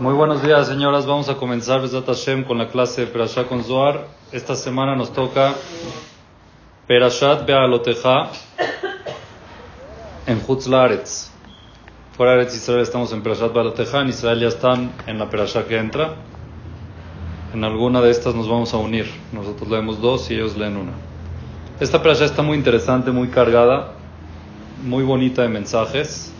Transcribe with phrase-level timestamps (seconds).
[0.00, 1.06] Muy buenos días, señoras.
[1.06, 4.06] Vamos a comenzar Besat Hashem con la clase de Perashat con Zohar.
[4.30, 5.54] Esta semana nos toca
[6.86, 8.30] Perashat Be'aloteja
[10.24, 11.32] en Chutz Laaretz.
[12.16, 15.76] Fuera de Israel estamos en Perashat Be'aloteja, en Israel ya están en la Perashat que
[15.76, 16.14] entra.
[17.52, 19.10] En alguna de estas nos vamos a unir.
[19.32, 20.92] Nosotros leemos dos y ellos leen una.
[21.80, 23.94] Esta Perashat está muy interesante, muy cargada,
[24.84, 26.32] muy bonita de mensajes.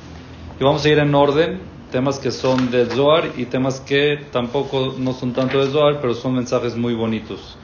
[0.61, 4.95] Y vamos a ir en orden temas que son de Zohar y temas que tampoco
[4.99, 7.57] no son tanto de Zohar, pero son mensajes muy bonitos.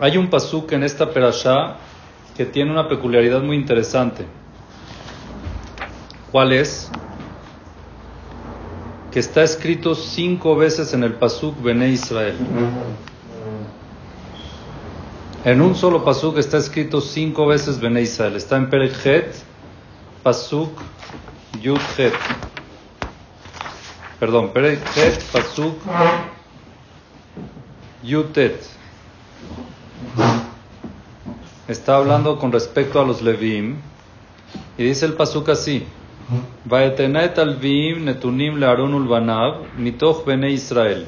[0.00, 1.76] Hay un pasuk en esta perashá
[2.36, 4.26] que tiene una peculiaridad muy interesante.
[6.30, 6.90] ¿Cuál es?
[9.10, 12.36] Que está escrito cinco veces en el pasuk Bene Israel.
[15.44, 18.36] En un solo pasuk está escrito cinco veces Bene Israel.
[18.36, 19.32] Está en Perechet,
[20.22, 20.72] pasuk
[21.62, 22.12] Yud Het
[24.18, 25.78] perdón, Perechet Pasuk
[28.02, 28.60] Yutet.
[31.68, 33.76] Está hablando con respecto a los Levim
[34.78, 35.84] y dice el Pasuk así:
[36.64, 41.06] Vaetenet alvim netunim learon ulbanav mitoch bene Israel.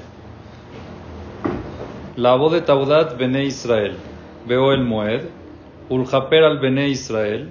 [2.16, 3.96] La voz de Taudat bene Israel.
[4.46, 5.22] Veo el Moed,
[5.88, 7.50] uljaper al bene Israel,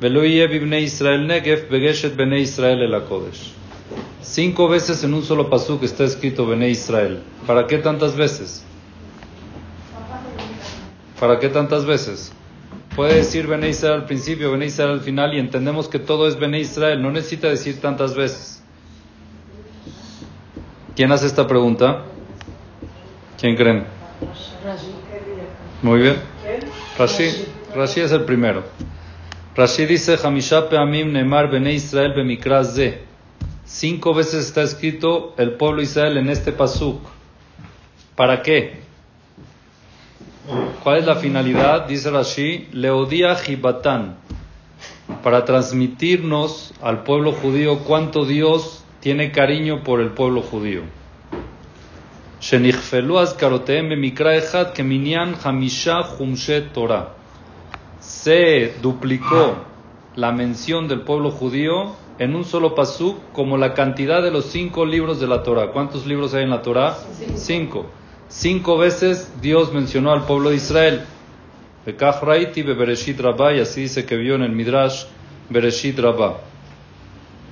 [0.00, 3.61] veloye bibne Israel negev begeshet bene Israel el Akodesh.
[4.22, 7.22] Cinco veces en un solo pasuk está escrito Bene Israel.
[7.46, 8.64] ¿Para qué tantas veces?
[11.18, 12.32] ¿Para qué tantas veces?
[12.96, 16.38] Puede decir Bene Israel al principio, Bene Israel al final y entendemos que todo es
[16.38, 17.02] Bene Israel.
[17.02, 18.62] No necesita decir tantas veces.
[20.94, 22.02] ¿Quién hace esta pregunta?
[23.40, 23.84] ¿Quién creen?
[25.82, 26.16] Muy bien.
[26.98, 27.46] Rashi.
[27.74, 28.62] Rashi es el primero.
[29.56, 32.74] Rashi dice, Hamisha Peamim Nemar Bene Israel Bemikraz
[33.72, 37.00] Cinco veces está escrito el pueblo Israel en este pasuk.
[38.14, 38.82] ¿Para qué?
[40.82, 41.86] ¿Cuál es la finalidad?
[41.86, 44.16] Dice Rashi, Leodia Jibatán,
[45.22, 50.82] para transmitirnos al pueblo judío cuánto Dios tiene cariño por el pueblo judío.
[58.00, 59.54] Se duplicó
[60.14, 64.84] la mención del pueblo judío en un solo pasuk como la cantidad de los cinco
[64.84, 65.72] libros de la Torah.
[65.72, 66.96] ¿Cuántos libros hay en la Torah?
[67.34, 67.86] Cinco.
[68.28, 71.02] Cinco veces Dios mencionó al pueblo de Israel.
[71.86, 75.04] y así dice que vio en el Midrash
[75.50, 76.38] Bereshit Rabbah.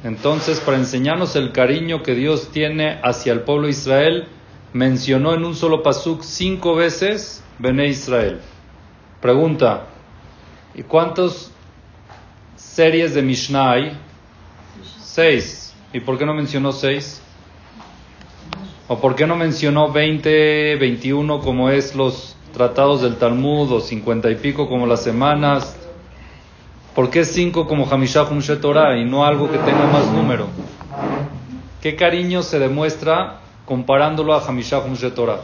[0.05, 4.29] Entonces, para enseñarnos el cariño que Dios tiene hacia el pueblo de Israel,
[4.73, 8.41] mencionó en un solo pasuk cinco veces Bene Israel.
[9.21, 9.85] Pregunta,
[10.75, 11.53] ¿y cuántas
[12.57, 14.01] series de Mishnah?
[15.13, 15.75] Seis.
[15.93, 17.21] ¿Y por qué no mencionó seis?
[18.87, 24.31] ¿O por qué no mencionó 20, 21 como es los tratados del Talmud o 50
[24.31, 25.77] y pico como las semanas?
[26.95, 30.47] ¿Por qué cinco como Hamishah Humshe Torah y no algo que tenga más número?
[31.83, 35.41] ¿Qué cariño se demuestra comparándolo a Hamishah Humshe Torah?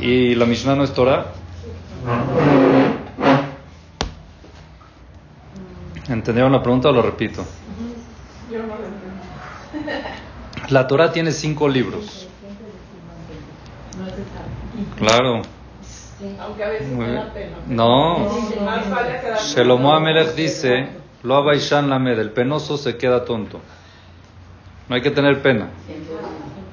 [0.00, 1.26] ¿Y, ¿Y la Mishnah no es Torah?
[6.08, 7.44] ¿Entendieron la pregunta o lo repito?
[10.68, 12.28] La Torah tiene cinco libros.
[14.98, 15.42] Claro.
[16.40, 16.88] Aunque a veces
[17.66, 18.28] No.
[19.54, 20.88] Shelomo Amelech dice,
[21.22, 23.60] lo abaishan lamed, el penoso se queda tonto.
[24.88, 25.70] No hay que tener pena.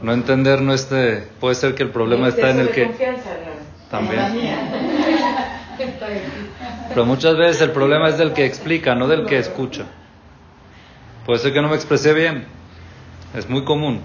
[0.01, 2.89] No entender no este, puede ser que el problema está en el que
[3.89, 4.21] también.
[6.99, 9.85] Pero muchas veces el problema es del que explica, no del que escucha.
[11.25, 12.43] Puede ser que no me expresé bien.
[13.33, 14.01] Es muy común.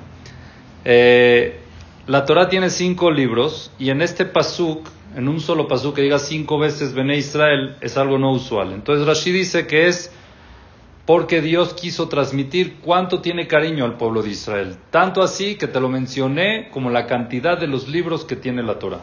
[0.84, 1.58] Eh,
[2.06, 6.20] la Torah tiene cinco libros y en este pasuk, en un solo pasuk que diga
[6.20, 8.72] cinco veces Bene Israel, es algo no usual.
[8.72, 10.12] Entonces Rashi dice que es
[11.04, 14.76] porque Dios quiso transmitir cuánto tiene cariño al pueblo de Israel.
[14.92, 18.78] Tanto así que te lo mencioné como la cantidad de los libros que tiene la
[18.78, 19.02] Torah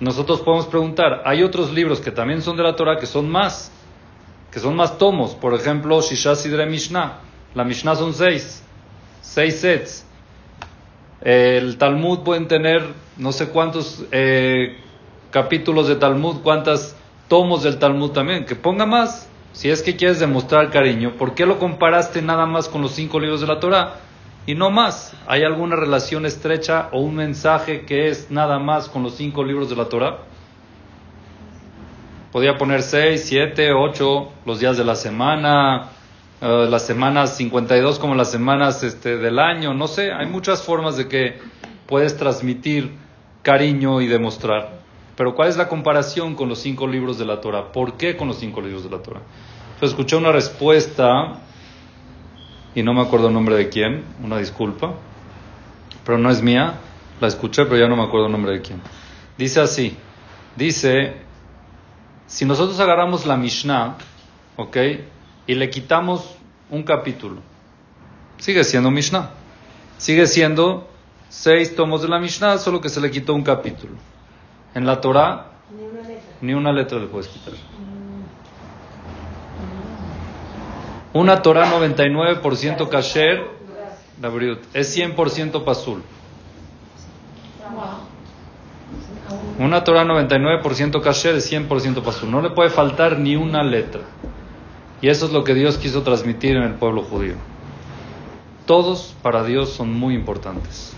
[0.00, 3.72] nosotros podemos preguntar, hay otros libros que también son de la Torah que son más,
[4.50, 7.20] que son más tomos, por ejemplo, Shisha Sidre Mishnah,
[7.54, 8.62] la Mishnah son seis,
[9.22, 10.04] seis sets.
[11.22, 12.84] El Talmud pueden tener
[13.16, 14.76] no sé cuántos eh,
[15.30, 16.94] capítulos de Talmud, cuántos
[17.28, 19.28] tomos del Talmud también, que ponga más.
[19.52, 23.18] Si es que quieres demostrar cariño, ¿por qué lo comparaste nada más con los cinco
[23.18, 24.00] libros de la Torah?
[24.46, 25.12] Y no más.
[25.26, 29.68] ¿Hay alguna relación estrecha o un mensaje que es nada más con los cinco libros
[29.68, 30.18] de la Torah?
[32.32, 35.90] Podía poner seis, siete, ocho, los días de la semana,
[36.40, 40.96] eh, las semanas 52 como las semanas este, del año, no sé, hay muchas formas
[40.96, 41.38] de que
[41.86, 42.92] puedes transmitir
[43.42, 44.80] cariño y demostrar.
[45.16, 47.72] Pero ¿cuál es la comparación con los cinco libros de la Torah?
[47.72, 49.22] ¿Por qué con los cinco libros de la Torah?
[49.74, 51.40] Entonces escuché una respuesta,
[52.76, 54.92] y no me acuerdo el nombre de quién, una disculpa,
[56.04, 56.74] pero no es mía,
[57.22, 58.82] la escuché, pero ya no me acuerdo el nombre de quién.
[59.38, 59.96] Dice así,
[60.56, 61.14] dice,
[62.26, 63.96] si nosotros agarramos la Mishnah,
[64.56, 64.76] ¿ok?
[65.46, 66.36] Y le quitamos
[66.68, 67.40] un capítulo,
[68.36, 69.30] sigue siendo Mishnah,
[69.96, 70.86] sigue siendo
[71.30, 73.94] seis tomos de la Mishnah, solo que se le quitó un capítulo.
[74.74, 75.46] En la Torah,
[76.42, 77.54] ni una letra, le puedes quitar.
[81.16, 83.46] Una Torah 99% kasher,
[84.74, 86.02] es 100% pasul.
[89.58, 92.30] Una Torah 99% kasher es 100% pasul.
[92.30, 94.02] No le puede faltar ni una letra.
[95.00, 97.36] Y eso es lo que Dios quiso transmitir en el pueblo judío.
[98.66, 100.92] Todos para Dios son muy importantes.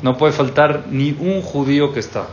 [0.00, 2.28] No puede faltar ni un judío que está.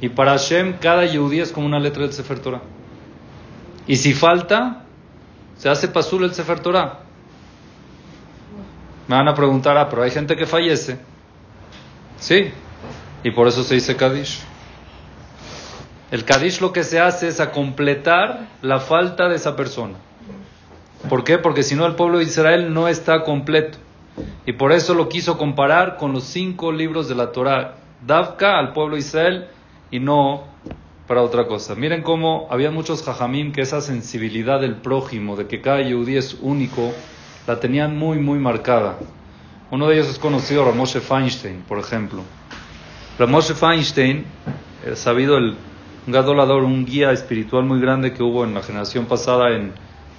[0.00, 2.62] Y para Hashem, cada Yehudí es como una letra del Sefer Torah.
[3.86, 4.84] Y si falta,
[5.56, 7.00] se hace pasul el Sefer Torah.
[9.08, 10.98] Me van a preguntar, ah, pero hay gente que fallece.
[12.18, 12.52] Sí,
[13.24, 14.40] y por eso se dice Kadish.
[16.10, 19.94] El Kadish lo que se hace es a completar la falta de esa persona.
[21.08, 21.38] ¿Por qué?
[21.38, 23.78] Porque si no el pueblo de Israel no está completo.
[24.44, 27.76] Y por eso lo quiso comparar con los cinco libros de la Torah.
[28.06, 29.48] Davka al pueblo de Israel
[29.90, 30.44] y no
[31.10, 31.74] para otra cosa.
[31.74, 36.38] Miren cómo había muchos jajamim que esa sensibilidad del prójimo, de que cada yudí es
[36.40, 36.92] único,
[37.48, 38.96] la tenían muy, muy marcada.
[39.72, 42.22] Uno de ellos es conocido, Ramoshe Feinstein, por ejemplo.
[43.18, 44.24] Ramoshe Feinstein,
[44.86, 45.56] eh, sabido el
[46.06, 49.72] un gadolador, un guía espiritual muy grande que hubo en la generación pasada en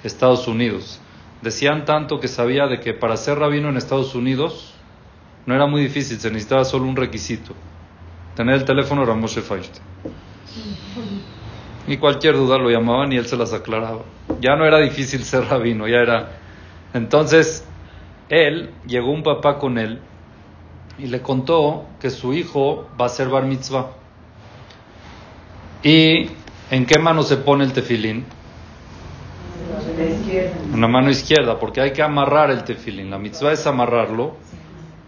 [0.04, 1.00] Estados Unidos.
[1.42, 4.74] Decían tanto que sabía de que para ser rabino en Estados Unidos
[5.46, 7.54] no era muy difícil, se necesitaba solo un requisito
[8.36, 9.86] tener el teléfono era Moshe Feinstein.
[11.88, 14.03] Y cualquier duda lo llamaban y él se las aclaraba.
[14.39, 16.31] Ya no era difícil ser rabino, ya era.
[16.94, 17.65] Entonces,
[18.30, 20.00] él, llegó un papá con él
[20.98, 23.88] y le contó que su hijo va a ser bar mitzvah.
[25.83, 26.30] ¿Y
[26.69, 28.25] en qué mano se pone el tefilín?
[30.74, 33.09] En la mano izquierda, porque hay que amarrar el tefilín.
[33.09, 34.36] La mitzvah es amarrarlo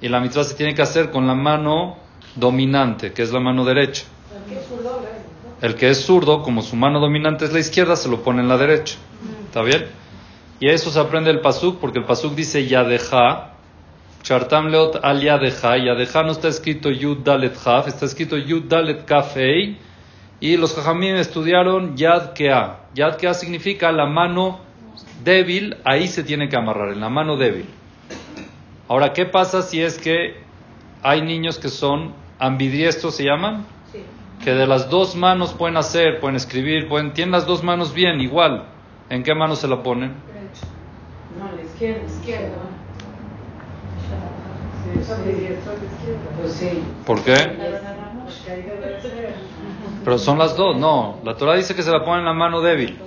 [0.02, 1.98] y la mitzvah se tiene que hacer con la mano
[2.36, 4.06] dominante, que es la mano derecha.
[5.64, 8.50] El que es zurdo, como su mano dominante es la izquierda, se lo pone en
[8.50, 8.98] la derecha.
[9.46, 9.86] ¿Está bien?
[10.60, 13.54] Y eso se aprende el pasuk, porque el pasuk dice yadeja,
[14.24, 19.06] chartam leot al yadeja, yadeja no está escrito yud dalet haf, está escrito yud dalet
[19.06, 19.78] kafei,
[20.42, 22.80] y los jajamim estudiaron yad kea.
[22.94, 24.60] Yad kea significa la mano
[25.24, 27.68] débil, ahí se tiene que amarrar, en la mano débil.
[28.90, 30.44] Ahora, ¿qué pasa si es que
[31.02, 33.66] hay niños que son ambidiestros se llaman,
[34.44, 38.20] que de las dos manos pueden hacer, pueden escribir, pueden, tienen las dos manos bien,
[38.20, 38.66] igual.
[39.10, 40.16] ¿En qué mano se la ponen?
[41.40, 42.06] No, la izquierda.
[42.06, 42.58] izquierda.
[46.42, 46.72] Pues
[47.06, 47.36] ¿Por qué?
[50.04, 51.20] Pero son las dos, no.
[51.24, 52.98] La Torah dice que se la pone en la mano débil.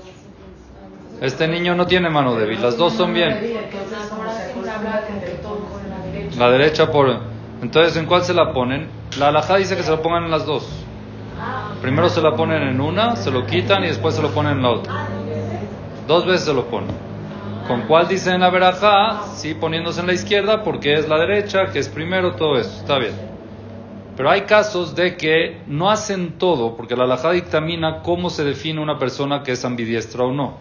[1.20, 3.38] Este niño no tiene mano débil, las dos son bien.
[6.38, 7.20] La derecha por...
[7.62, 8.88] Entonces, ¿en cuál se la ponen?
[9.18, 10.85] La alajá dice que se lo pongan en las dos.
[11.80, 14.62] Primero se la ponen en una, se lo quitan y después se lo ponen en
[14.62, 15.06] la otra.
[16.06, 16.94] Dos veces se lo ponen.
[17.66, 19.24] ¿Con cuál dice en la verajá?
[19.34, 22.80] Sí, poniéndose en la izquierda porque es la derecha, que es primero, todo eso.
[22.80, 23.14] Está bien.
[24.16, 28.80] Pero hay casos de que no hacen todo, porque la alajá dictamina cómo se define
[28.80, 30.58] una persona que es ambidiestra o no.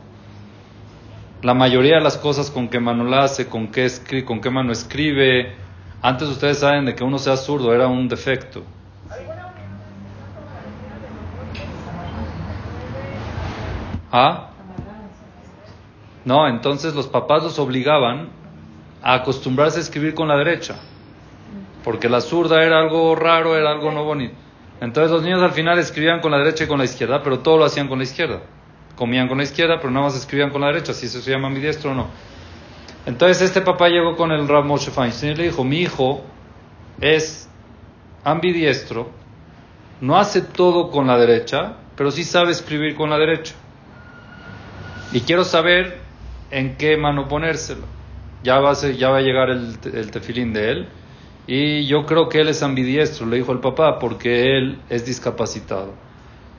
[1.41, 3.87] La mayoría de las cosas con qué mano la hace, con qué,
[4.25, 5.53] con qué mano escribe,
[6.01, 8.63] antes ustedes saben de que uno sea zurdo era un defecto.
[14.17, 14.51] ¿Ah?
[16.23, 18.29] No, entonces los papás los obligaban
[19.03, 20.77] a acostumbrarse a escribir con la derecha,
[21.83, 24.33] porque la zurda era algo raro, era algo no bonito.
[24.79, 27.57] Entonces los niños al final escribían con la derecha y con la izquierda, pero todo
[27.57, 28.39] lo hacían con la izquierda.
[28.95, 31.59] Comían con la izquierda, pero nada más escribían con la derecha, si se llama mi
[31.59, 32.07] diestro o no.
[33.05, 36.23] Entonces este papá llegó con el Rav Moshe Feinstein y le dijo, mi hijo
[37.01, 37.49] es
[38.23, 39.09] ambidiestro,
[39.99, 43.55] no hace todo con la derecha, pero sí sabe escribir con la derecha.
[45.11, 45.99] Y quiero saber
[46.51, 47.83] en qué mano ponérselo.
[48.43, 49.79] Ya va a, ya va a llegar el,
[50.11, 50.87] tefilín de él.
[51.47, 55.93] Y yo creo que él es ambidiestro, le dijo el papá, porque él es discapacitado.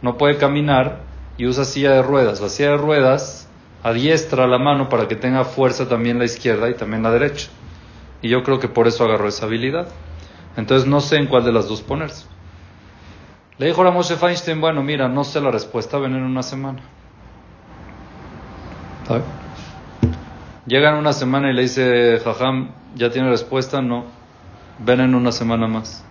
[0.01, 1.01] No puede caminar
[1.39, 2.41] y usa silla de ruedas.
[2.41, 3.49] La silla de ruedas
[3.83, 7.49] adiestra la mano para que tenga fuerza también la izquierda y también la derecha.
[8.23, 9.89] Y yo creo que por eso agarró esa habilidad.
[10.57, 12.27] Entonces no sé en cuál de las dos ponerse.
[13.59, 16.83] Le dijo a Moshe Feinstein, bueno, mira, no sé la respuesta, ven en una semana.
[20.67, 23.81] Llega en una semana y le dice, Jajam, ¿ya tiene respuesta?
[23.81, 24.05] No.
[24.79, 26.05] Ven en una semana más.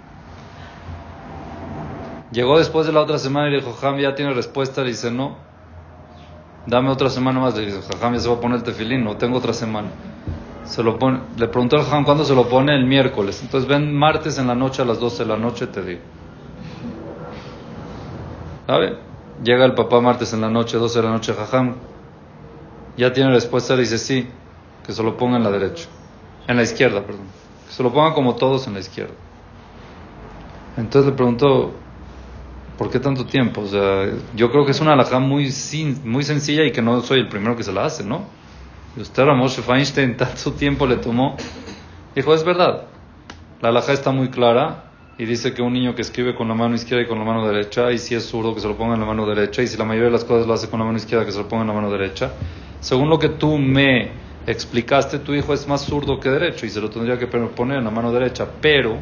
[2.32, 4.82] Llegó después de la otra semana y le dijo, Jajam, ¿ya tiene respuesta?
[4.82, 5.36] Le dice, no.
[6.66, 7.56] Dame otra semana más.
[7.56, 9.90] Le dice, Jajam, ya se va a poner el tefilín, no tengo otra semana.
[10.64, 13.40] Se lo pone, le preguntó al Jajam cuándo se lo pone, el miércoles.
[13.42, 16.02] Entonces ven martes en la noche a las 12 de la noche, te digo.
[18.66, 18.98] ¿Sabe?
[19.44, 21.76] Llega el papá martes en la noche, 12 de la noche, Jajam.
[22.98, 24.28] Ya tiene respuesta, dice, sí
[24.86, 25.88] que se lo ponga en la derecha,
[26.48, 27.26] en la izquierda, perdón,
[27.68, 29.14] que se lo ponga como todos en la izquierda.
[30.78, 31.74] Entonces le preguntó,
[32.78, 33.62] ¿por qué tanto tiempo?
[33.62, 35.52] O sea, yo creo que es una alhaja muy,
[36.04, 38.26] muy sencilla y que no soy el primero que se la hace, ¿no?
[38.96, 41.36] Y usted, Moshe Feinstein, tanto tiempo le tomó.
[42.14, 42.84] Dijo, es verdad,
[43.62, 46.76] la alhaja está muy clara y dice que un niño que escribe con la mano
[46.76, 49.00] izquierda y con la mano derecha, y si es zurdo, que se lo ponga en
[49.00, 50.98] la mano derecha, y si la mayoría de las cosas lo hace con la mano
[50.98, 52.32] izquierda, que se lo ponga en la mano derecha.
[52.86, 54.12] Según lo que tú me
[54.46, 57.84] explicaste, tu hijo es más zurdo que derecho y se lo tendría que poner en
[57.84, 59.00] la mano derecha, pero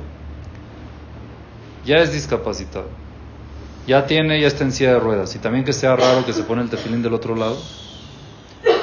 [1.84, 2.88] ya es discapacitado,
[3.86, 6.44] ya tiene, ya está en silla de ruedas y también que sea raro que se
[6.44, 7.58] pone el tefilín del otro lado.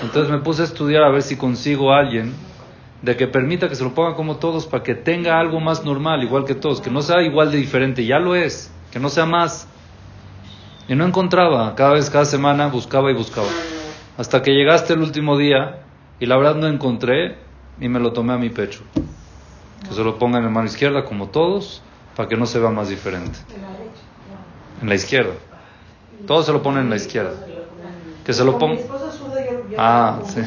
[0.03, 2.35] Entonces me puse a estudiar a ver si consigo a alguien
[3.01, 6.23] de que permita que se lo ponga como todos para que tenga algo más normal,
[6.23, 9.25] igual que todos, que no sea igual de diferente, ya lo es, que no sea
[9.25, 9.67] más.
[10.89, 13.49] Y no encontraba, cada vez, cada semana buscaba y buscaba.
[14.21, 15.79] Hasta que llegaste el último día
[16.19, 17.39] y la verdad no encontré
[17.81, 18.83] y me lo tomé a mi pecho.
[19.89, 21.81] Que se lo ponga en la mano izquierda como todos,
[22.15, 23.39] para que no se vea más diferente.
[24.83, 25.33] En la izquierda.
[26.27, 27.33] Todos se lo ponen en la izquierda.
[28.23, 28.83] Que se lo ponga.
[29.79, 30.43] Ah, sí.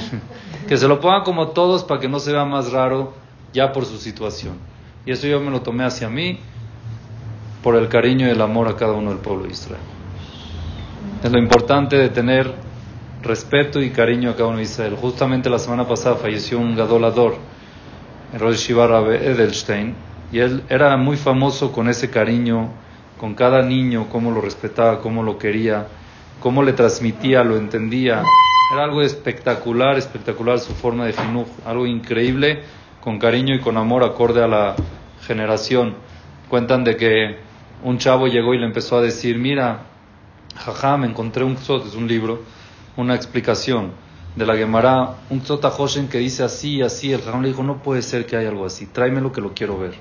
[0.67, 3.15] Que se lo ponga como todos para que no se vea más raro
[3.53, 4.59] ya por su situación.
[5.03, 6.37] Y eso yo me lo tomé hacia mí
[7.63, 9.81] por el cariño y el amor a cada uno del pueblo de Israel.
[11.23, 12.53] Es lo importante de tener
[13.23, 14.95] respeto y cariño a cada uno de Israel.
[14.99, 17.37] Justamente la semana pasada falleció un gadolador,
[18.33, 19.95] el Rosh Edelstein,
[20.31, 22.69] y él era muy famoso con ese cariño,
[23.19, 25.87] con cada niño, cómo lo respetaba, cómo lo quería,
[26.39, 28.23] cómo le transmitía, lo entendía.
[28.73, 32.63] Era algo espectacular, espectacular su forma de finuj, algo increíble,
[32.99, 34.75] con cariño y con amor acorde a la
[35.25, 35.95] generación.
[36.49, 37.37] Cuentan de que
[37.83, 39.83] un chavo llegó y le empezó a decir, mira,
[40.55, 42.41] jaja, me encontré un es un libro,
[42.97, 43.91] una explicación
[44.35, 47.13] de la Gemara, un Tzota Hoshen que dice así, así.
[47.13, 49.77] El Jajam le dijo, no puede ser que haya algo así, tráemelo que lo quiero
[49.77, 49.93] ver.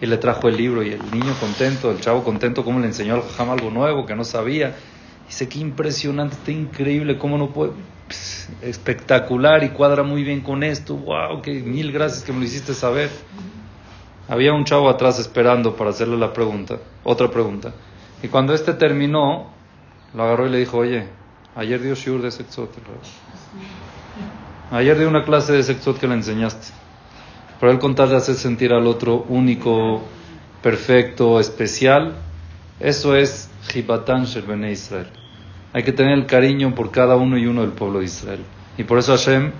[0.00, 3.14] Y le trajo el libro y el niño contento, el chavo contento, cómo le enseñó
[3.14, 4.76] al Jajam algo nuevo que no sabía.
[5.26, 7.72] Dice, qué impresionante, está increíble, cómo no puede...
[8.62, 10.96] espectacular y cuadra muy bien con esto.
[10.96, 13.10] Wow, que mil gracias que me lo hiciste saber.
[14.28, 17.72] Había un chavo atrás esperando para hacerle la pregunta, otra pregunta.
[18.22, 19.50] Y cuando este terminó,
[20.14, 21.08] lo agarró y le dijo, oye,
[21.56, 22.70] Ayer dio shiur de sexot.
[24.70, 26.68] Ayer dio una clase de sexot que le enseñaste.
[27.58, 30.02] Pero él contar de hacer sentir al otro único,
[30.62, 32.14] perfecto, especial,
[32.78, 35.08] eso es Jibatan Sherbene Israel.
[35.72, 38.44] Hay que tener el cariño por cada uno y uno del pueblo de Israel.
[38.76, 39.50] Y por eso Hashem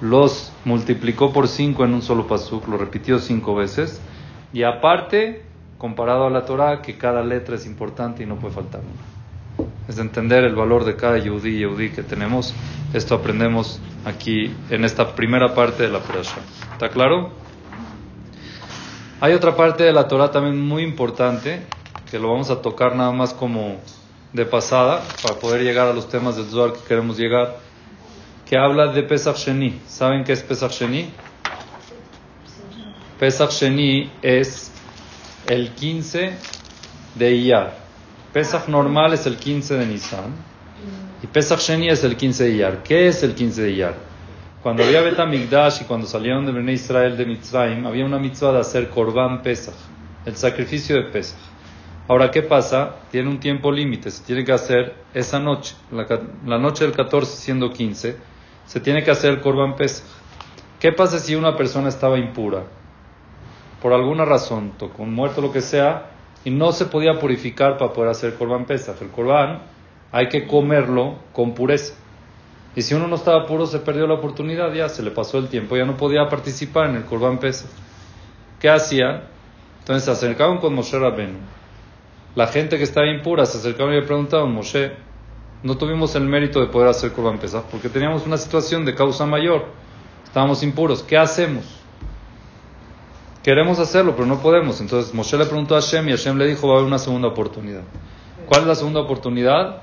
[0.00, 4.00] los multiplicó por cinco en un solo pasuk, lo repitió cinco veces.
[4.52, 5.42] Y aparte,
[5.78, 9.19] comparado a la Torah, que cada letra es importante y no puede faltar una
[9.90, 12.54] es entender el valor de cada yudí y yudí que tenemos.
[12.94, 16.36] Esto aprendemos aquí en esta primera parte de la Perasha.
[16.72, 17.32] ¿Está claro?
[19.20, 21.66] Hay otra parte de la Torah también muy importante
[22.08, 23.78] que lo vamos a tocar nada más como
[24.32, 27.56] de pasada para poder llegar a los temas del Zohar que queremos llegar,
[28.48, 29.80] que habla de Pesach Sheni.
[29.88, 31.10] ¿Saben qué es Pesach Sheni?
[33.18, 34.70] Pesach Sheni es
[35.48, 36.32] el 15
[37.16, 37.89] de Iyar.
[38.32, 40.34] Pesach normal es el 15 de Nisan
[41.22, 42.82] y Pesach Sheni es el 15 de Iyar.
[42.82, 43.94] ¿Qué es el 15 de Iyar?
[44.62, 48.60] Cuando había Betamigdash y cuando salieron de Bnei Israel de Mitzrayim, había una mitzvah de
[48.60, 49.74] hacer Korban Pesach,
[50.26, 51.38] el sacrificio de Pesach.
[52.06, 52.96] Ahora, ¿qué pasa?
[53.10, 57.72] Tiene un tiempo límite, se tiene que hacer esa noche, la, noche del 14 siendo
[57.72, 58.16] 15,
[58.66, 60.04] se tiene que hacer Korban Pesach.
[60.78, 62.64] ¿Qué pasa si una persona estaba impura?
[63.80, 66.10] Por alguna razón, tocó un muerto, lo que sea,
[66.44, 69.00] y no se podía purificar para poder hacer Corban Pesach.
[69.02, 69.60] El Corban
[70.12, 71.94] hay que comerlo con pureza.
[72.74, 75.48] Y si uno no estaba puro, se perdió la oportunidad, ya se le pasó el
[75.48, 77.70] tiempo, ya no podía participar en el Corban Pesach.
[78.60, 79.22] ¿Qué hacían?
[79.80, 81.38] Entonces se acercaban con Moshe Rabenu.
[82.36, 84.92] La gente que estaba impura se acercaban y le preguntaban, Moshe,
[85.62, 89.26] no tuvimos el mérito de poder hacer Corban Pesach porque teníamos una situación de causa
[89.26, 89.66] mayor.
[90.24, 91.02] Estábamos impuros.
[91.02, 91.79] ¿Qué hacemos?
[93.42, 94.80] Queremos hacerlo, pero no podemos.
[94.80, 97.28] Entonces Moshe le preguntó a Hashem y Hashem le dijo, va a haber una segunda
[97.28, 97.82] oportunidad.
[98.46, 99.82] ¿Cuál es la segunda oportunidad?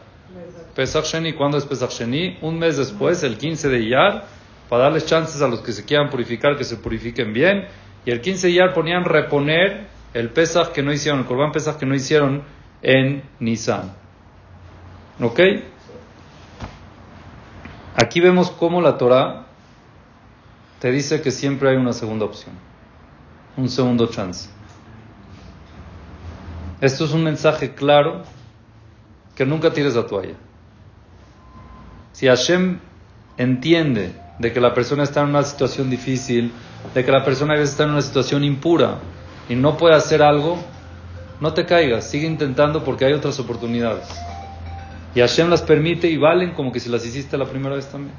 [0.76, 1.34] Pesach Sheni.
[1.34, 2.38] ¿Cuándo es Pesach Sheni?
[2.42, 4.26] Un mes después, el 15 de Iyar,
[4.70, 7.68] para darles chances a los que se quieran purificar, que se purifiquen bien.
[8.06, 11.78] Y el 15 de Iyar ponían reponer el Pesach que no hicieron, el Corban Pesach
[11.78, 12.44] que no hicieron
[12.82, 13.94] en Nisan.
[15.20, 15.40] ¿Ok?
[17.96, 19.48] Aquí vemos cómo la Torah
[20.80, 22.54] te dice que siempre hay una segunda opción,
[23.58, 24.50] un segundo chance.
[26.80, 28.22] Esto es un mensaje claro
[29.36, 30.36] que nunca tires la toalla.
[32.14, 32.80] Si Hashem
[33.38, 36.52] entiende de que la persona está en una situación difícil,
[36.94, 39.00] de que la persona está en una situación impura
[39.50, 40.58] y no puede hacer algo,
[41.40, 44.08] no te caigas, sigue intentando porque hay otras oportunidades.
[45.16, 48.14] Y Hashem las permite y valen como que si las hiciste la primera vez también.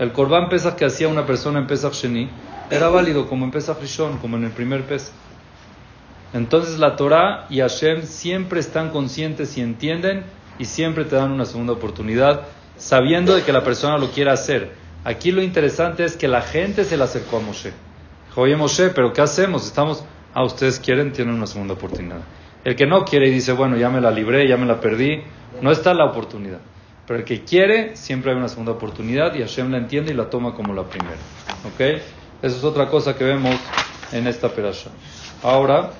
[0.00, 2.28] El Corban Pesach que hacía una persona en Pesach Sheni
[2.70, 5.12] era válido como en Pesach Rishon, como en el primer Pesach.
[6.32, 10.24] Entonces la Torah y Hashem siempre están conscientes y entienden
[10.58, 12.42] y siempre te dan una segunda oportunidad,
[12.76, 14.72] sabiendo de que la persona lo quiere hacer.
[15.04, 17.72] Aquí lo interesante es que la gente se le acercó a Moshe.
[18.28, 19.66] Dijo, oye Moshe, pero ¿qué hacemos?
[19.66, 22.20] Estamos, ah, ustedes quieren, tienen una segunda oportunidad.
[22.62, 25.22] El que no quiere y dice, bueno, ya me la libré, ya me la perdí,
[25.62, 26.60] no está la oportunidad.
[27.06, 30.30] Pero el que quiere, siempre hay una segunda oportunidad y Hashem la entiende y la
[30.30, 31.16] toma como la primera.
[31.64, 32.02] ¿Ok?
[32.42, 33.54] Eso es otra cosa que vemos
[34.12, 34.90] en esta perasha.
[35.42, 35.90] Ahora,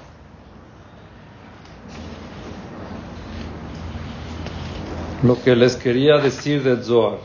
[5.22, 7.18] lo que les quería decir de Zohar.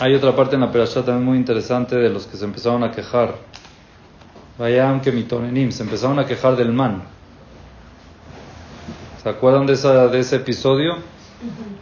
[0.00, 2.90] Hay otra parte en la perasha también muy interesante de los que se empezaron a
[2.90, 3.34] quejar
[4.58, 7.02] Vayam que mitonenim, se empezaron a quejar del man.
[9.22, 10.98] ¿Se acuerdan de, esa, de ese episodio?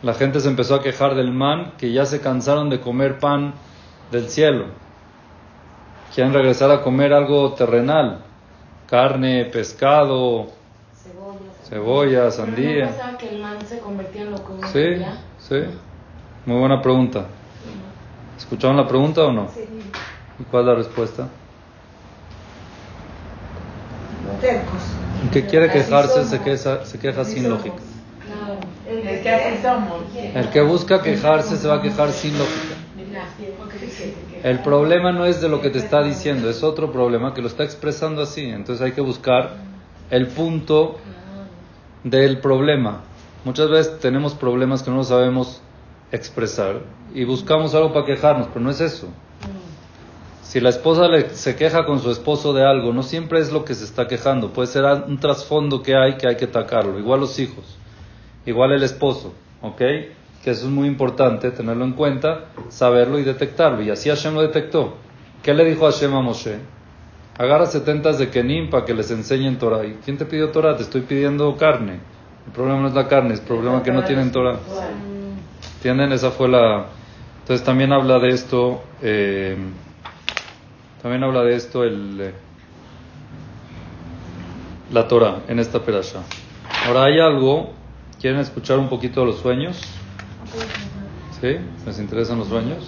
[0.02, 3.54] La gente se empezó a quejar del man, que ya se cansaron de comer pan
[4.10, 4.66] del cielo.
[6.14, 8.22] Quieren regresar a comer algo terrenal,
[8.86, 10.48] carne, pescado,
[11.68, 12.90] cebolla, sandía.
[13.12, 15.18] ¿No que el man se convirtió en lo que uno Sí, quería?
[15.38, 15.56] sí.
[16.44, 17.26] Muy buena pregunta.
[18.36, 19.48] ¿Escucharon la pregunta o no?
[19.54, 19.60] Sí.
[20.38, 21.28] ¿Y cuál es la respuesta?
[24.40, 24.82] tercos.
[25.22, 27.76] El que quiere quejarse se queja, se queja sin lógica.
[29.02, 29.16] Claro.
[29.16, 30.02] Es que así somos.
[30.34, 32.74] El que busca quejarse se va a quejar sin lógica.
[34.42, 37.48] El problema no es de lo que te está diciendo, es otro problema que lo
[37.48, 38.42] está expresando así.
[38.44, 39.56] Entonces hay que buscar
[40.10, 40.98] el punto
[42.04, 43.02] del problema.
[43.44, 45.60] Muchas veces tenemos problemas que no sabemos
[46.10, 46.80] expresar
[47.14, 49.08] y buscamos algo para quejarnos, pero no es eso.
[50.42, 53.64] Si la esposa le- se queja con su esposo de algo, no siempre es lo
[53.64, 56.98] que se está quejando, puede ser un trasfondo que hay que hay que atacarlo.
[56.98, 57.78] Igual los hijos,
[58.46, 59.78] igual el esposo, ¿ok?
[59.78, 63.82] Que eso es muy importante, tenerlo en cuenta, saberlo y detectarlo.
[63.82, 64.94] Y así Hashem lo detectó.
[65.42, 66.58] ¿Qué le dijo Hashem a Moshe?
[67.38, 69.84] Agarra setentas de Kenim para que les enseñen Torah.
[69.84, 70.76] ¿Y quién te pidió Torah?
[70.76, 72.00] Te estoy pidiendo carne.
[72.46, 74.58] El problema no es la carne, es el problema que no tienen Torah.
[75.76, 76.12] ¿Entienden?
[76.12, 76.86] Esa fue la...
[77.40, 79.56] Entonces también habla de esto, eh,
[81.02, 82.34] también habla de esto el, eh,
[84.92, 86.20] la Torah en esta perasha.
[86.86, 87.72] Ahora hay algo,
[88.22, 89.76] ¿quieren escuchar un poquito de los sueños?
[91.40, 91.56] ¿Sí?
[91.84, 92.84] ¿Les interesan los sueños?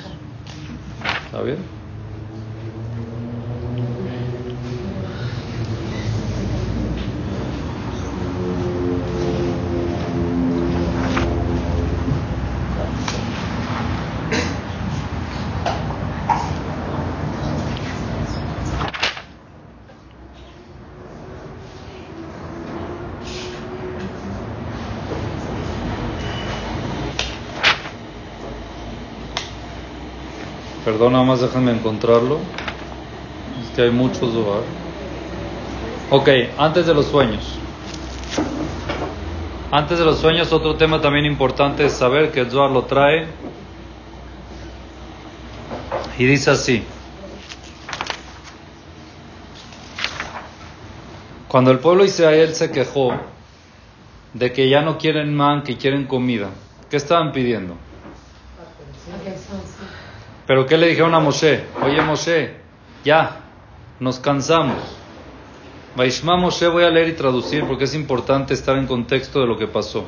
[1.27, 1.59] ¿Está bien?
[30.95, 32.39] Perdón, nada más déjenme encontrarlo.
[33.61, 34.63] Es que hay muchos Zohar.
[36.09, 37.59] Ok, antes de los sueños.
[39.73, 43.27] Antes de los sueños, otro tema también importante es saber que el Zohar lo trae.
[46.17, 46.85] Y dice así.
[51.49, 53.15] Cuando el pueblo de Israel se quejó
[54.33, 56.51] de que ya no quieren man, que quieren comida,
[56.89, 57.75] ¿qué estaban pidiendo?
[60.47, 61.65] Pero ¿qué le dijeron a Moshe?
[61.83, 62.55] Oye Moshe,
[63.05, 63.41] ya,
[64.01, 64.77] nos cansamos.
[65.97, 69.57] Vaishma Moshe voy a leer y traducir porque es importante estar en contexto de lo
[69.57, 70.05] que pasó.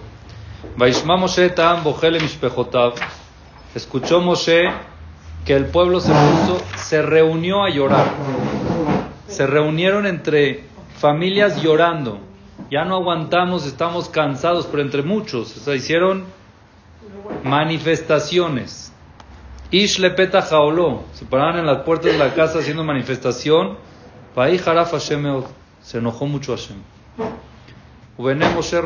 [0.76, 1.54] Vaishma Moshe
[2.20, 2.94] Mishpejotav.
[3.74, 4.64] Escuchó Moshe
[5.44, 8.08] que el pueblo se puso, se reunió a llorar.
[9.28, 10.64] Se reunieron entre
[10.98, 12.18] familias llorando.
[12.70, 16.24] ya no aguantamos, estamos cansados, pero entre muchos, o sea, hicieron
[17.44, 18.92] manifestaciones.
[19.70, 23.78] Ish lepeta jaoló, se paraban en las puertas de la casa haciendo manifestación.
[24.36, 25.42] Ahí Haraf Hashem
[25.82, 26.76] se enojó mucho Hashem.
[28.18, 28.80] Ubené Moshe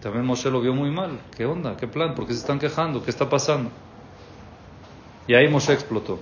[0.00, 1.18] también Moshe lo vio muy mal.
[1.36, 1.76] ¿Qué onda?
[1.76, 2.14] ¿Qué plan?
[2.14, 3.02] ¿Por qué se están quejando?
[3.02, 3.70] ¿Qué está pasando?
[5.26, 6.18] Y ahí Moshe explotó.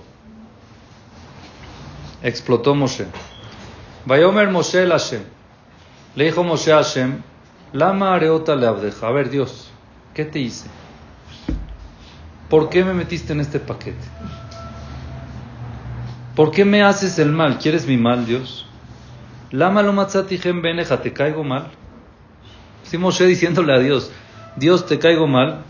[2.21, 3.05] Explotó Moshe.
[4.05, 5.23] Vayomer Moshe el Hashem.
[6.15, 7.21] Le dijo Moshe a Hashem,
[7.73, 9.07] Lama areota le abdeja.
[9.07, 9.71] A ver, Dios,
[10.13, 10.69] ¿qué te hice?
[12.53, 14.05] ¿Por qué me metiste en este paquete?
[16.35, 17.57] ¿Por qué me haces el mal?
[17.57, 18.67] ¿Quieres mi mal, Dios?
[19.49, 21.71] Lama lo matzati beneja, ¿te caigo mal?
[22.83, 24.11] Sí, Moshe diciéndole a Dios,
[24.55, 25.63] Dios, te caigo mal.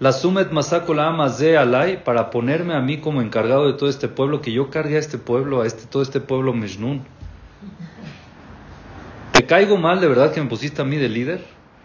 [0.00, 4.08] La sumet masako la de alay para ponerme a mí como encargado de todo este
[4.08, 7.06] pueblo, que yo cargue a este pueblo, a este, todo este pueblo Mejnun.
[9.32, 11.42] ¿Te caigo mal de verdad que me pusiste a mí de líder?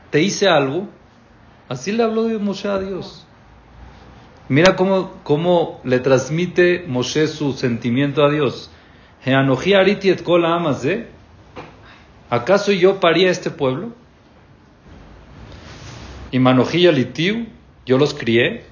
[0.09, 0.89] ¿Te hice algo?
[1.69, 3.25] Así le habló Moshe a Dios.
[4.49, 8.69] Mira cómo, cómo le transmite Moshe su sentimiento a Dios.
[12.29, 13.93] ¿Acaso yo paría este pueblo?
[16.31, 17.47] Y manojía litiu,
[17.85, 18.65] yo los crié.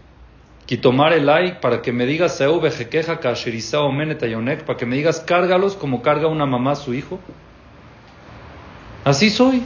[0.66, 2.42] Quitomar el ay para que me digas
[4.66, 7.20] para que me digas cárgalos como carga una mamá a su hijo.
[9.04, 9.64] Así soy.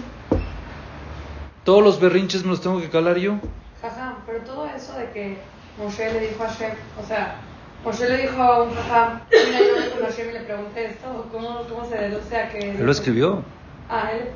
[1.63, 3.39] Todos los berrinches me los tengo que calar yo.
[3.81, 5.37] Jaja, pero todo eso de que
[5.77, 7.35] Moshe le dijo a Hashem, o sea,
[7.83, 11.27] Moshe le dijo a un jajam, mira, yo me con Hashem y le pregunté esto,
[11.31, 12.71] ¿cómo, cómo se deduce a que...
[12.71, 13.43] Él lo escribió.
[13.89, 14.29] Ah, él...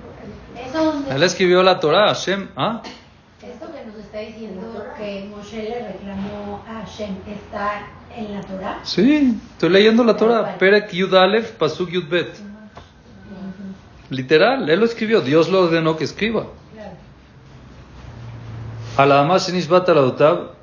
[0.67, 2.81] Eso, Él escribió la Torah, Hashem, ¿ah?
[3.41, 8.79] Esto que nos está diciendo que Moshe le reclamó a Hashem está en la Torah.
[8.83, 10.57] Sí, estoy leyendo la Torah.
[10.57, 12.35] Perek Yud Aleph, Pasuk Yud Bet.
[14.09, 15.21] Literal, él lo escribió.
[15.21, 16.47] Dios lo ordenó que escriba.
[18.97, 19.39] A la la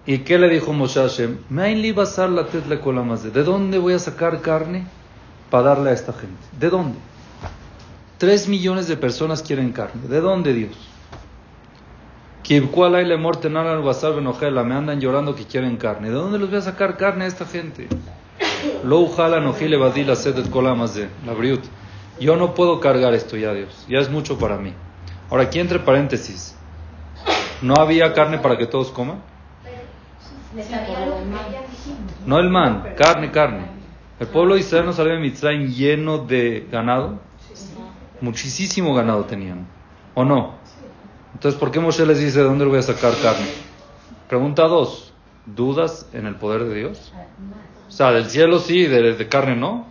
[0.06, 1.38] ¿Y qué le dijo Moshe Hashem?
[1.48, 4.86] ¿De dónde voy a sacar carne
[5.50, 6.40] para darle a esta gente?
[6.58, 6.96] ¿De dónde?
[8.16, 10.06] Tres millones de personas quieren carne.
[10.08, 10.76] ¿De dónde, Dios?
[14.64, 16.08] Me andan llorando que quieren carne.
[16.08, 17.88] ¿De dónde les voy a sacar carne a esta gente?
[22.20, 23.84] Yo no puedo cargar esto ya, Dios.
[23.88, 24.72] Ya es mucho para mí.
[25.30, 26.56] Ahora, aquí entre paréntesis.
[27.60, 29.20] ¿No había carne para que todos coman?
[32.26, 33.66] No el man, carne, carne.
[34.18, 37.18] El pueblo de Israel no salió de Mitzrayim lleno de ganado.
[38.20, 39.66] Muchísimo ganado tenían.
[40.14, 40.54] ¿O no?
[41.34, 43.46] Entonces, ¿por qué Moshe les dice de dónde voy a sacar carne?
[44.28, 45.12] Pregunta dos.
[45.44, 47.12] ¿Dudas en el poder de Dios?
[47.86, 49.86] O sea, del cielo sí, de, de carne no.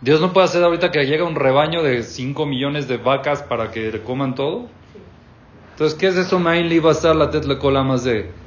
[0.00, 3.70] Dios no puede hacer ahorita que llegue un rebaño de 5 millones de vacas para
[3.70, 4.66] que coman todo.
[5.72, 6.40] Entonces, ¿qué es eso?
[6.40, 8.41] Main la tetle más de.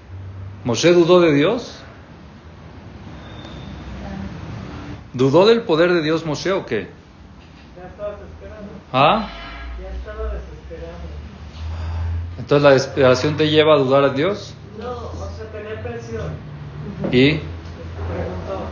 [0.65, 1.80] ¿Moshe dudó de Dios?
[5.13, 6.89] ¿Dudó del poder de Dios Moshe o qué?
[7.78, 8.65] Ya estaba desesperado.
[8.91, 9.30] ¿Ah?
[9.80, 10.97] Ya estaba desesperado.
[12.39, 14.56] Entonces, ¿la desesperación te lleva a dudar a Dios?
[14.80, 16.32] No, o sea, tenía presión.
[17.12, 17.39] ¿Y?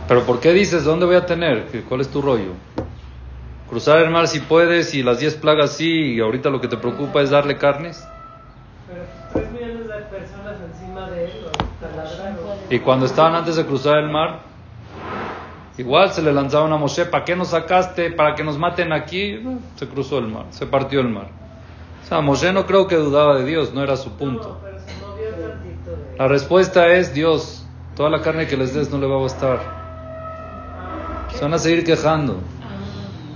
[0.08, 1.68] ¿Pero por qué dices, dónde voy a tener?
[1.88, 2.54] ¿Cuál es tu rollo?
[3.70, 6.76] Cruzar el mar si puedes y las 10 plagas sí, y ahorita lo que te
[6.76, 8.04] preocupa es darle carnes.
[12.74, 14.40] Y cuando estaban antes de cruzar el mar,
[15.78, 18.10] igual se le lanzaron a Moshe, ¿para qué nos sacaste?
[18.10, 19.40] ¿Para que nos maten aquí?
[19.76, 21.28] Se cruzó el mar, se partió el mar.
[22.02, 24.60] O sea, Moshe no creo que dudaba de Dios, no era su punto.
[26.18, 29.60] La respuesta es, Dios, toda la carne que les des no le va a bastar.
[31.32, 32.40] Se van a seguir quejando.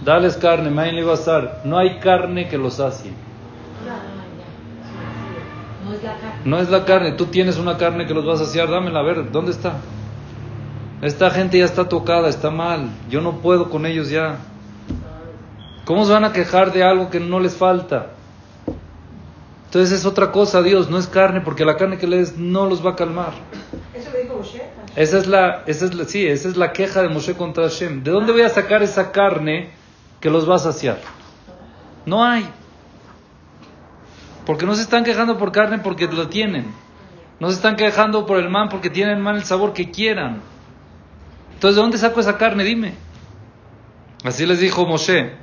[0.05, 1.61] Dales carne, me le va a estar.
[1.63, 2.81] No hay carne que los
[6.45, 9.03] No es la carne, tú tienes una carne que los vas a saciar, dámela a
[9.03, 9.75] ver, ¿dónde está?
[11.03, 14.39] Esta gente ya está tocada, está mal, yo no puedo con ellos ya.
[15.85, 18.09] ¿Cómo se van a quejar de algo que no les falta?
[19.67, 22.85] Entonces es otra cosa, Dios, no es carne, porque la carne que les no los
[22.85, 23.33] va a calmar.
[23.95, 24.63] Eso lo dijo Moshe.
[24.97, 28.03] Esa es la, esa es la, sí, esa es la queja de Moshe contra Hashem.
[28.03, 29.71] ¿De dónde voy a sacar esa carne
[30.21, 30.99] que los va a saciar?
[32.07, 32.49] No hay.
[34.49, 36.73] Porque no se están quejando por carne porque lo tienen.
[37.39, 40.41] No se están quejando por el man porque tienen mal el sabor que quieran.
[41.53, 42.65] Entonces, ¿de dónde saco esa carne?
[42.65, 42.95] Dime.
[44.25, 45.35] Así les dijo Moshe.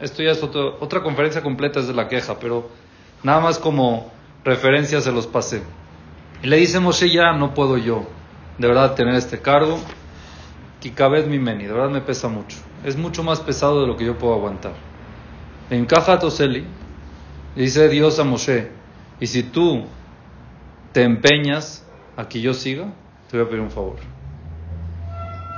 [0.00, 2.70] Esto ya es otra conferencia completa, es de la queja, pero
[3.22, 4.10] nada más como
[4.44, 5.62] referencia se los pasé.
[6.42, 8.06] Y le dice Moshe, ya no puedo yo,
[8.56, 9.78] de verdad, tener este cargo.
[10.80, 12.56] Kikabed Mimeni, de verdad me pesa mucho.
[12.82, 14.72] Es mucho más pesado de lo que yo puedo aguantar.
[15.70, 16.64] En Caja Toseli,
[17.54, 18.70] dice Dios a Moshe,
[19.20, 19.84] y si tú
[20.92, 22.92] te empeñas a que yo siga,
[23.30, 23.96] te voy a pedir un favor.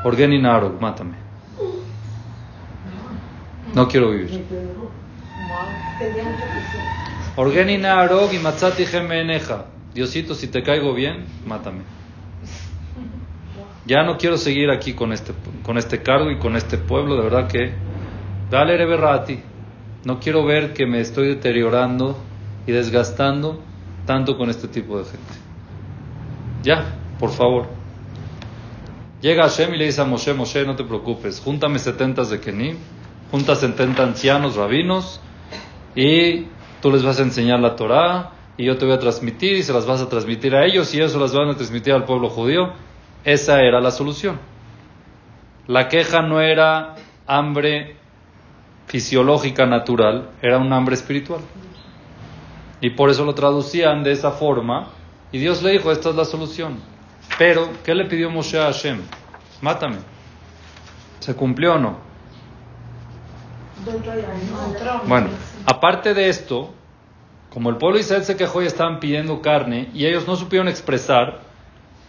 [0.05, 1.15] Organi Narog, mátame.
[3.75, 4.45] No quiero vivir.
[7.37, 9.67] Organi Narog y Matzati Gemeneja.
[9.95, 11.83] Diosito, si te caigo bien, mátame.
[13.87, 17.23] Ya no quiero seguir aquí con este, con este cargo y con este pueblo, de
[17.23, 17.73] verdad que.
[18.51, 19.50] Dale Reberrati.
[20.05, 22.17] No quiero ver que me estoy deteriorando
[22.67, 23.61] y desgastando
[24.07, 25.35] tanto con este tipo de gente.
[26.63, 27.67] Ya, por favor.
[29.21, 32.77] Llega Hashem y le dice a Moshe, Moshe, no te preocupes, júntame 70 de Kenim,
[33.31, 35.21] junta 70 ancianos, rabinos,
[35.95, 36.47] y
[36.81, 39.75] tú les vas a enseñar la Torah, y yo te voy a transmitir, y se
[39.75, 42.73] las vas a transmitir a ellos, y eso las van a transmitir al pueblo judío.
[43.23, 44.39] Esa era la solución.
[45.67, 46.95] La queja no era
[47.27, 47.97] hambre
[48.91, 51.41] fisiológica natural, era un hambre espiritual.
[52.81, 54.89] Y por eso lo traducían de esa forma.
[55.31, 56.79] Y Dios le dijo, esta es la solución.
[57.39, 59.01] Pero, ¿qué le pidió Moshe a Hashem?
[59.61, 59.99] Mátame.
[61.21, 61.99] ¿Se cumplió o no?
[65.07, 65.29] Bueno,
[65.67, 66.75] aparte de esto,
[67.51, 70.67] como el pueblo de Israel se quejó y estaban pidiendo carne y ellos no supieron
[70.67, 71.43] expresar,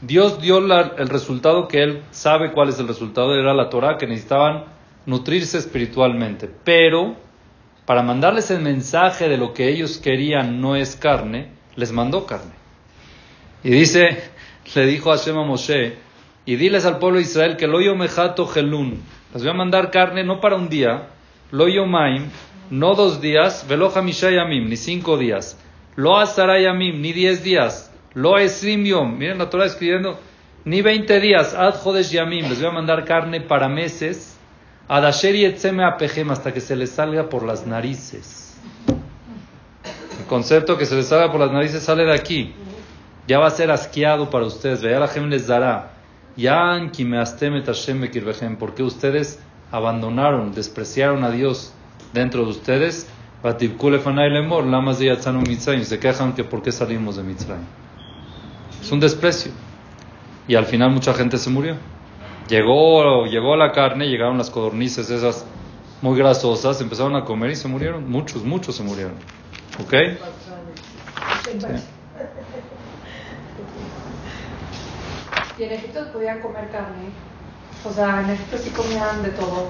[0.02, 4.08] Dios dio el resultado que Él sabe cuál es el resultado, era la Torah, que
[4.08, 4.66] necesitaban
[5.06, 6.50] nutrirse espiritualmente.
[6.64, 7.16] Pero,
[7.86, 12.54] para mandarles el mensaje de lo que ellos querían no es carne, les mandó carne.
[13.64, 14.24] Y dice,
[14.76, 15.96] le dijo a Hashem a Moshe,
[16.46, 19.02] y diles al pueblo de Israel que lo mejato gelun,
[19.34, 21.10] les voy a mandar carne no para un día,
[21.52, 22.30] lo yomaim,
[22.70, 25.58] no dos días, velo yamim, ni cinco días,
[25.96, 26.18] lo
[26.74, 28.84] ni diez días, lo esrim
[29.18, 30.20] miren la Torah escribiendo,
[30.66, 34.31] ni veinte días, ad jodesh yamim, les voy a mandar carne para meses,
[34.92, 38.58] ad asher yetzeme apejem, hasta que se les salga por las narices.
[40.20, 42.54] El concepto que se les salga por las narices sale de aquí.
[43.26, 44.82] Ya va a ser asqueado para ustedes.
[44.82, 45.94] Vea la gem les dará.
[46.36, 48.58] Yan kimeastem et Hashem bekirbehem.
[48.58, 49.40] Porque ustedes
[49.72, 51.72] abandonaron, despreciaron a Dios
[52.12, 53.08] dentro de ustedes.
[53.44, 54.98] Lamas.
[54.98, 57.64] Se quejan que por qué salimos de Mitzrayim.
[58.82, 59.54] Es un desprecio.
[60.50, 61.78] Y al final mucha gente se murió.
[62.48, 65.46] Llegó, llegó la carne, llegaron las codornices esas
[66.02, 68.10] muy grasosas, empezaron a comer y se murieron.
[68.10, 69.16] Muchos, muchos se murieron.
[69.82, 69.94] ¿Ok?
[71.46, 71.58] Sí.
[75.60, 77.10] Y en Egipto podían comer carne.
[77.88, 79.70] O sea, en Egipto sí comían de todo.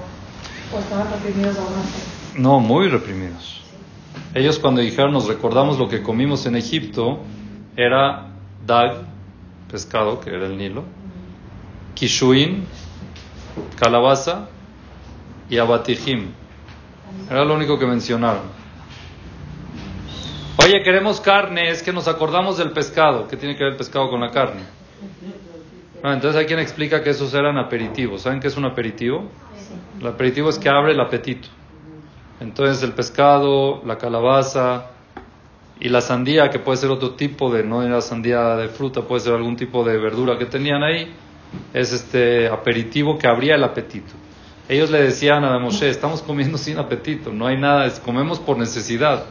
[0.74, 2.40] O estaban reprimidos aún así.
[2.40, 3.62] No, muy reprimidos.
[4.34, 7.20] Ellos cuando dijeron nos recordamos lo que comimos en Egipto,
[7.76, 8.28] era
[8.66, 9.02] dag,
[9.70, 10.84] pescado, que era el Nilo,
[12.02, 12.66] kishuin,
[13.78, 14.48] calabaza
[15.48, 16.32] y abatijim.
[17.30, 18.42] Era lo único que mencionaron.
[20.56, 23.28] Oye, queremos carne, es que nos acordamos del pescado.
[23.28, 24.62] ¿Qué tiene que ver el pescado con la carne?
[26.02, 28.22] Ah, entonces hay quien explica que esos eran aperitivos.
[28.22, 29.30] ¿Saben qué es un aperitivo?
[30.00, 31.46] El aperitivo es que abre el apetito.
[32.40, 34.86] Entonces el pescado, la calabaza
[35.78, 39.20] y la sandía, que puede ser otro tipo de, no era sandía de fruta, puede
[39.20, 41.14] ser algún tipo de verdura que tenían ahí,
[41.72, 44.12] es este aperitivo que abría el apetito.
[44.68, 49.24] Ellos le decían a Moshe, estamos comiendo sin apetito, no hay nada, comemos por necesidad.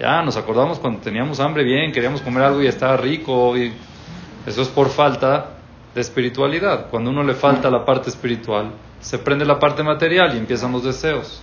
[0.00, 3.72] Ya nos acordamos cuando teníamos hambre bien, queríamos comer algo y estaba rico, y
[4.46, 5.58] eso es por falta
[5.94, 6.88] de espiritualidad.
[6.90, 10.84] Cuando uno le falta la parte espiritual, se prende la parte material y empiezan los
[10.84, 11.42] deseos.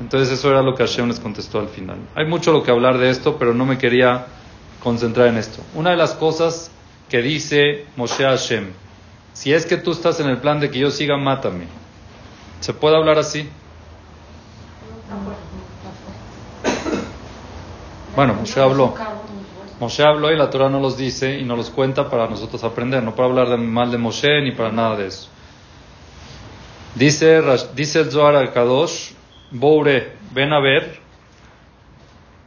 [0.00, 1.98] Entonces eso era lo que Hashem les contestó al final.
[2.14, 4.26] Hay mucho lo que hablar de esto, pero no me quería
[4.82, 5.62] concentrar en esto.
[5.74, 6.70] Una de las cosas
[7.08, 8.72] que dice Moshe Hashem,
[9.36, 11.66] si es que tú estás en el plan de que yo siga, mátame.
[12.60, 13.46] ¿Se puede hablar así?
[18.14, 18.94] Bueno, Moshe habló.
[19.78, 23.02] Moshe habló y la Torah no los dice y no los cuenta para nosotros aprender,
[23.02, 25.28] no para hablar de- mal de Moshe ni para nada de eso.
[26.94, 27.42] Dice,
[27.74, 29.10] dice el Zohar al Kadosh,
[29.50, 30.98] Boure, ven a ver,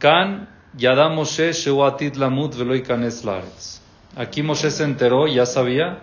[0.00, 3.80] Kan Yada Moshe Sheuatit Lamut Velo Ikanes Laaretz.
[4.16, 6.00] Aquí Moshe se enteró, ya sabía,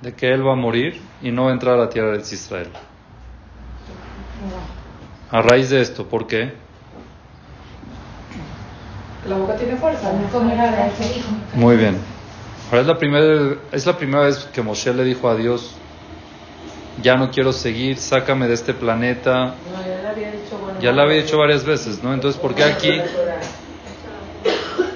[0.00, 2.18] de que él va a morir y no va a entrar a la tierra de
[2.18, 2.70] Israel.
[5.30, 6.54] A raíz de esto, ¿por qué?
[11.54, 11.98] Muy bien.
[12.70, 15.74] Ahora es la primera, es la primera vez que Moshe le dijo a Dios,
[17.02, 19.32] ya no quiero seguir, sácame de este planeta.
[19.46, 19.54] No,
[19.86, 20.80] ya le había dicho, bueno.
[20.80, 22.14] Ya lo había dicho varias veces, ¿no?
[22.14, 23.00] Entonces, ¿por qué aquí?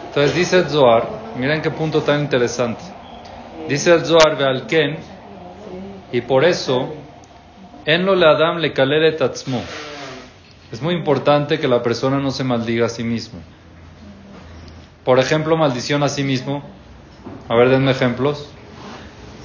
[0.09, 2.83] Entonces dice Zohar, miren qué punto tan interesante.
[3.71, 4.99] Dice el Zohar Bealken,
[6.11, 6.93] y por eso
[7.85, 9.63] En lo le adam le kalele tatzmo.
[10.73, 13.39] Es muy importante que la persona no se maldiga a sí mismo.
[15.05, 16.65] Por ejemplo, maldición a sí mismo.
[17.49, 18.49] A ver, denme ejemplos.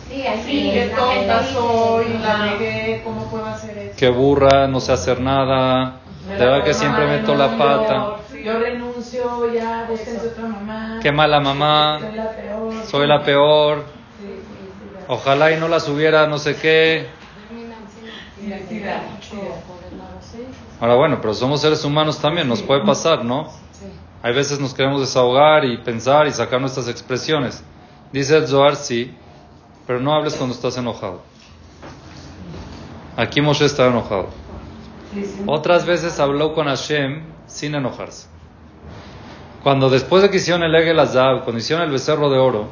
[0.09, 3.95] Sí, Sí, que qué tonta soy, la regué, ¿cómo puedo hacer eso?
[3.95, 5.99] Que burra, no sé hacer nada.
[6.31, 8.17] Me De verdad la que siempre meto la novio, pata.
[8.43, 10.99] Yo renuncio, ya, búsquense otra mamá.
[11.01, 11.99] Qué mala mamá.
[11.99, 12.87] Soy la peor.
[12.89, 13.94] Soy la peor.
[15.07, 17.07] Ojalá y no las hubiera, no sé qué.
[20.79, 23.49] Ahora bueno, pero somos seres humanos también, nos puede pasar, ¿no?
[24.21, 27.63] Hay veces nos queremos desahogar y pensar y sacar nuestras expresiones.
[28.11, 29.13] Dice el Zohar, sí,
[29.85, 31.21] pero no hables cuando estás enojado.
[33.15, 34.29] Aquí Moshe estaba enojado.
[35.45, 38.27] Otras veces habló con Hashem sin enojarse.
[39.63, 42.67] Cuando después de que hicieron el Egel Azab, cuando hicieron el becerro de oro,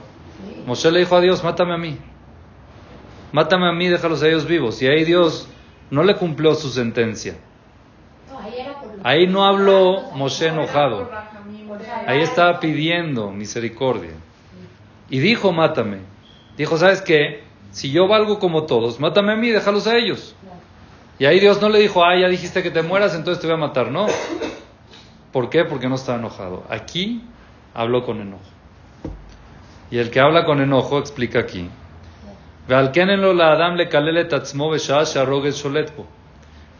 [0.66, 1.98] Moshe le dijo a Dios, mátame a mí.
[3.34, 4.82] Mátame a mí, déjalos a ellos vivos.
[4.82, 5.50] Y ahí Dios
[5.90, 7.36] no le cumplió su sentencia.
[9.04, 11.10] Ahí no habló Moshe enojado.
[12.08, 14.12] Ahí estaba pidiendo misericordia.
[15.10, 15.98] Y dijo, mátame.
[16.58, 17.44] Dijo, ¿sabes qué?
[17.72, 20.36] Si yo valgo como todos, mátame a mí, déjalos a ellos.
[21.18, 23.56] Y ahí Dios no le dijo, ah, ya dijiste que te mueras, entonces te voy
[23.56, 23.90] a matar.
[23.90, 24.06] No.
[25.32, 25.66] ¿Por qué?
[25.66, 26.64] Porque no estaba enojado.
[26.70, 27.24] Aquí
[27.74, 28.44] habló con enojo.
[29.90, 31.68] Y el que habla con enojo explica aquí.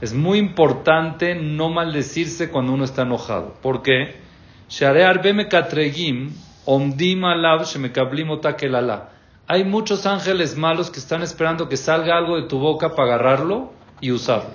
[0.02, 3.56] Es muy importante no maldecirse cuando uno está enojado.
[3.62, 4.16] ¿Por qué?
[9.48, 13.74] Hay muchos ángeles malos que están esperando que salga algo de tu boca para agarrarlo
[14.00, 14.52] y usarlo.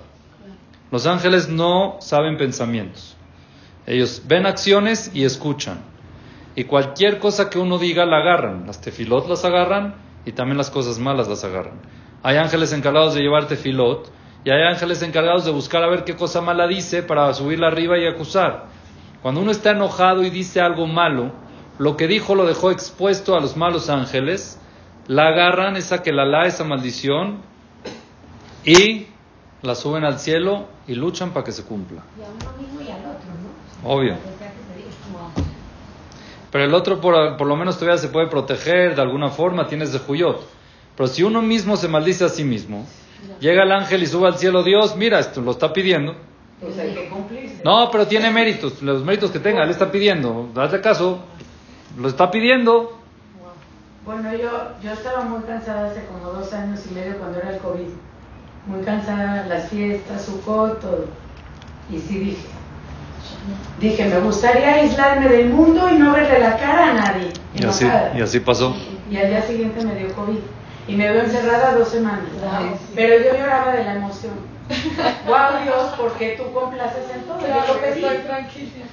[0.91, 3.17] Los ángeles no saben pensamientos.
[3.87, 5.81] Ellos ven acciones y escuchan.
[6.55, 8.67] Y cualquier cosa que uno diga la agarran.
[8.67, 11.81] Las tefilot las agarran y también las cosas malas las agarran.
[12.23, 14.11] Hay ángeles encargados de llevar tefilot
[14.45, 17.97] y hay ángeles encargados de buscar a ver qué cosa mala dice para subirla arriba
[17.99, 18.67] y acusar.
[19.23, 21.33] Cuando uno está enojado y dice algo malo,
[21.79, 24.61] lo que dijo lo dejó expuesto a los malos ángeles,
[25.07, 27.39] la agarran, esa que la la, esa maldición,
[28.65, 29.07] y
[29.63, 32.03] la suben al cielo y luchan para que se cumpla.
[32.19, 33.31] Y a uno mismo y al otro,
[33.83, 33.89] ¿no?
[33.91, 34.15] Obvio.
[34.17, 35.33] Que sea que se diga como-
[36.59, 39.93] Pero el otro por, por lo menos todavía se puede proteger de alguna forma, tienes
[39.93, 40.41] de juyot.
[40.97, 42.85] Pero si uno mismo se maldice a sí mismo,
[43.39, 46.17] llega el ángel y sube al cielo, Dios, mira, esto lo está pidiendo.
[46.61, 47.63] Pues hay que cumplirse.
[47.65, 51.21] No, pero tiene méritos, los méritos que tenga, él está pidiendo, date caso,
[51.97, 52.99] lo está pidiendo.
[54.05, 54.51] Bueno, yo,
[54.83, 57.87] yo estaba muy cansada hace como dos años y medio cuando era el COVID.
[58.67, 61.07] Muy cansada, las fiestas, su todo.
[61.89, 62.49] Y sí dije,
[63.81, 67.29] dije, me gustaría aislarme del mundo y no verle la cara a nadie.
[67.55, 67.87] Y así,
[68.17, 68.75] y así pasó.
[69.11, 70.39] Y al día siguiente me dio COVID.
[70.89, 72.25] Y me veo encerrada dos semanas.
[72.95, 74.33] Pero yo lloraba de la emoción.
[75.27, 77.39] Wow, Dios, ¿por qué tú complaces en todo?
[77.41, 78.05] yo lo pedí.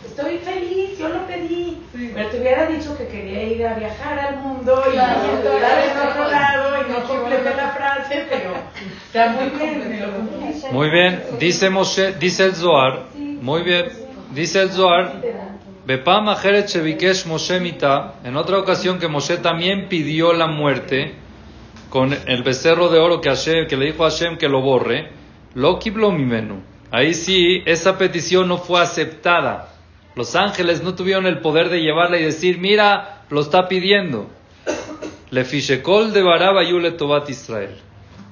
[0.05, 1.81] Estoy feliz, yo lo pedí.
[2.13, 5.91] Pero te hubiera dicho que quería ir a viajar al mundo y Claro, estar en
[5.93, 6.11] claro.
[6.11, 8.51] otro lado y no completé la frase, pero
[9.05, 10.61] está muy bien, me lo cumplí.
[10.71, 13.85] Muy bien, dice Moshe, dice el Zohar, muy bien,
[14.35, 15.21] dice el Zohar,
[15.85, 17.57] Bepam Moshe
[18.23, 21.15] en otra ocasión que Moshe también pidió la muerte
[21.89, 25.11] con el becerro de oro que, le dijo a Hashem que lo borre,
[25.53, 26.61] lo kiblo mimenu.
[26.91, 29.69] Ahí sí, esa petición no fue aceptada.
[30.15, 34.29] Los ángeles no tuvieron el poder de llevarla y decir, mira, lo está pidiendo.
[35.29, 37.77] Le fichekol de Baraba Yule Tobat Israel.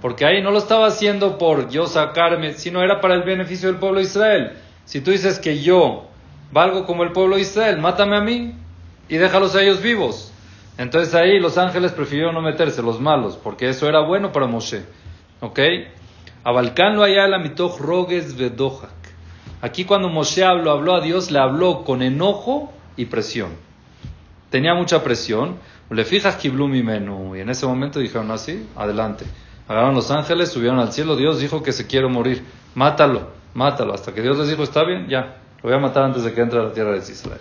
[0.01, 3.79] Porque ahí no lo estaba haciendo por yo sacarme, sino era para el beneficio del
[3.79, 4.51] pueblo de Israel.
[4.85, 6.05] Si tú dices que yo
[6.51, 8.53] valgo como el pueblo de Israel, mátame a mí
[9.09, 10.31] y déjalos a ellos vivos.
[10.77, 14.83] Entonces ahí los ángeles prefirieron no meterse, los malos, porque eso era bueno para Moshe.
[15.39, 15.59] ¿Ok?
[16.43, 18.91] Abalcán lo allá la mitoch rogues vedojak.
[19.61, 23.51] Aquí cuando Moshe habló, habló a Dios, le habló con enojo y presión.
[24.49, 25.57] Tenía mucha presión.
[25.89, 27.35] Le fijas kiblum menú.
[27.35, 29.25] Y en ese momento dijeron así, adelante.
[29.67, 31.15] Agarraron los ángeles, subieron al cielo.
[31.15, 32.43] Dios dijo que se quiere morir.
[32.75, 33.93] Mátalo, mátalo.
[33.93, 35.37] Hasta que Dios les dijo, está bien, ya.
[35.61, 37.39] Lo voy a matar antes de que entre a la tierra de Israel.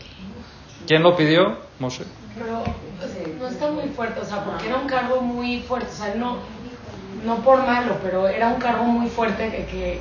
[0.87, 1.57] ¿Quién lo pidió?
[1.79, 2.05] Moshe.
[2.37, 2.63] Pero
[2.99, 6.15] pues, no está muy fuerte, o sea, porque era un cargo muy fuerte, o sea,
[6.15, 6.39] no,
[7.25, 10.01] no por malo, pero era un cargo muy fuerte que, que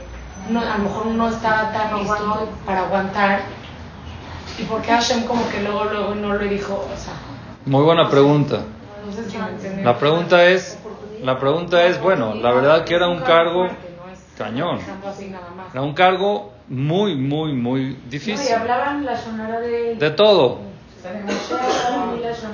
[0.50, 3.42] no, a lo mejor no estaba tan listo para aguantar.
[4.60, 7.14] ¿Y por qué Hashem como que luego, luego no le dijo, o sea,
[7.66, 8.62] Muy buena pregunta.
[9.06, 9.86] no sé si me entendieron?
[9.86, 10.78] La pregunta es,
[11.24, 13.68] la pregunta es, bueno, la verdad que era un cargo
[14.44, 14.78] cañón.
[14.78, 15.74] dejando así nada más.
[15.74, 18.54] Era un cargo muy, muy, muy No, y difícil.
[18.54, 20.60] hablaban la sonora de, De todo.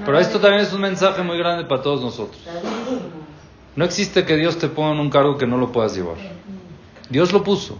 [0.05, 2.41] Pero esto también es un mensaje muy grande para todos nosotros.
[3.75, 6.15] No existe que Dios te ponga en un cargo que no lo puedas llevar.
[7.09, 7.77] Dios lo puso.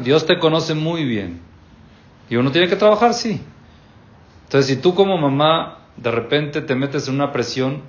[0.00, 1.40] Dios te conoce muy bien.
[2.30, 3.40] Y uno tiene que trabajar, sí.
[4.44, 7.82] Entonces, si tú como mamá de repente te metes en una presión,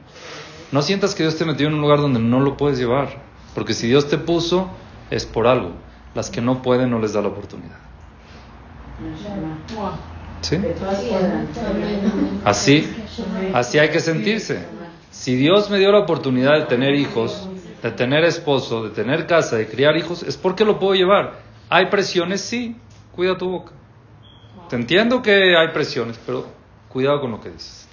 [0.72, 3.29] no sientas que Dios te metió en un lugar donde no lo puedes llevar.
[3.54, 4.70] Porque si Dios te puso,
[5.10, 5.74] es por algo.
[6.16, 7.78] Las que no pueden no les da la oportunidad.
[10.42, 10.58] ¿Sí?
[12.46, 12.90] Así,
[13.54, 14.66] así hay que sentirse.
[15.12, 17.50] Si Dios me dio la oportunidad de tener hijos,
[17.82, 21.40] de tener esposo, de tener casa, de criar hijos, es porque lo puedo llevar.
[21.70, 22.42] ¿Hay presiones?
[22.42, 22.76] Sí.
[23.12, 23.74] Cuida tu boca.
[24.70, 26.48] Te entiendo que hay presiones, pero
[26.90, 27.88] cuidado con lo que dices.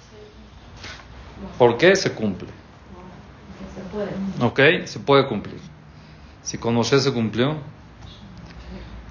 [1.57, 2.49] ¿Por qué se cumple?
[4.41, 4.59] ¿Ok?
[4.85, 5.59] Se puede cumplir.
[6.41, 7.57] Si con Moshe se cumplió,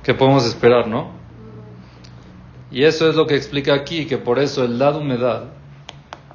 [0.02, 1.10] ¿qué podemos esperar, no?
[2.70, 5.44] Y eso es lo que explica aquí, que por eso el dado humedad,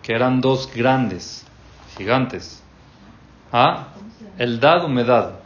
[0.02, 1.46] que eran dos grandes,
[1.98, 2.64] gigantes,
[3.52, 3.88] ¿ah?
[4.38, 5.40] El dado humedad,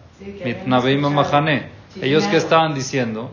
[0.43, 1.69] Mitnabeim Mahane,
[2.01, 3.31] ellos que estaban diciendo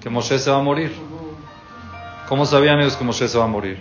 [0.00, 0.92] que Moshe se va a morir.
[2.28, 3.78] ¿Cómo sabían ellos que Moshe se va a morir?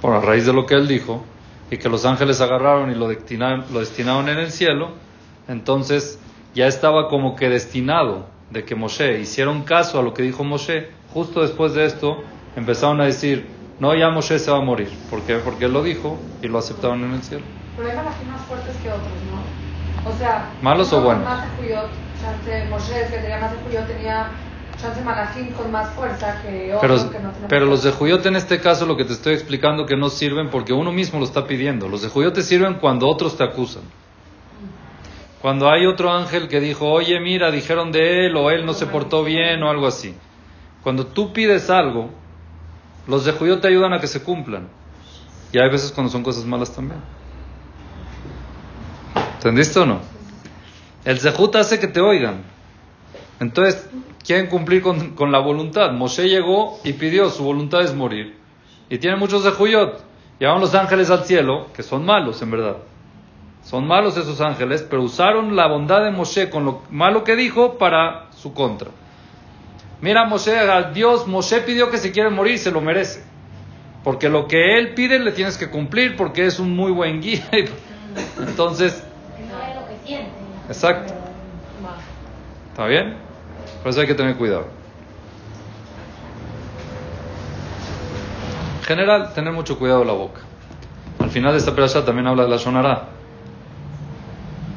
[0.00, 1.24] Por a raíz de lo que él dijo,
[1.70, 4.90] y que los ángeles agarraron y lo destinaron, lo destinaron en el cielo,
[5.48, 6.18] entonces
[6.54, 10.90] ya estaba como que destinado de que Moshe hicieron caso a lo que dijo Moshe.
[11.14, 12.22] Justo después de esto
[12.56, 13.46] empezaron a decir,
[13.78, 14.90] no, ya Moshe se va a morir.
[15.08, 15.36] ¿Por qué?
[15.36, 17.44] Porque él lo dijo y lo aceptaron en el cielo.
[17.76, 20.10] Pero hay más fuertes que otros, ¿no?
[20.10, 21.24] O sea, ¿malos o buenos?
[21.24, 21.46] Más
[22.68, 24.30] Moshe, que tenía más de tenía
[25.56, 28.86] con más fuerza que otros pero, que no Pero los de Juyot en este caso,
[28.86, 31.88] lo que te estoy explicando, que no sirven porque uno mismo lo está pidiendo.
[31.88, 33.82] Los de Juyot te sirven cuando otros te acusan.
[35.40, 38.86] Cuando hay otro ángel que dijo, oye, mira, dijeron de él, o él no se
[38.86, 40.14] portó bien, o algo así.
[40.82, 42.10] Cuando tú pides algo,
[43.06, 44.68] los de Juyot te ayudan a que se cumplan.
[45.52, 47.00] Y hay veces cuando son cosas malas también.
[49.40, 50.00] ¿Entendiste o no?
[51.04, 52.42] El Zehut hace que te oigan.
[53.40, 53.88] Entonces,
[54.24, 55.92] quieren cumplir con, la voluntad.
[55.92, 58.38] Moshe llegó y pidió, su voluntad es morir.
[58.88, 60.02] Y tiene muchos Zehuyot.
[60.38, 62.76] Llevan los ángeles al cielo, que son malos en verdad.
[63.62, 67.76] Son malos esos ángeles, pero usaron la bondad de Moshe con lo malo que dijo
[67.76, 68.90] para su contra.
[70.00, 73.22] Mira, Moshe, a Dios, Moshe pidió que se quiere morir, se lo merece.
[74.02, 77.46] Porque lo que él pide le tienes que cumplir porque es un muy buen guía.
[78.38, 79.04] Entonces,
[80.68, 81.12] Exacto.
[82.70, 83.29] ¿Está bien?
[83.82, 84.66] Por eso hay que tener cuidado.
[88.80, 90.40] En general, tener mucho cuidado la boca.
[91.18, 93.08] Al final de esta perashá también habla de la sonará.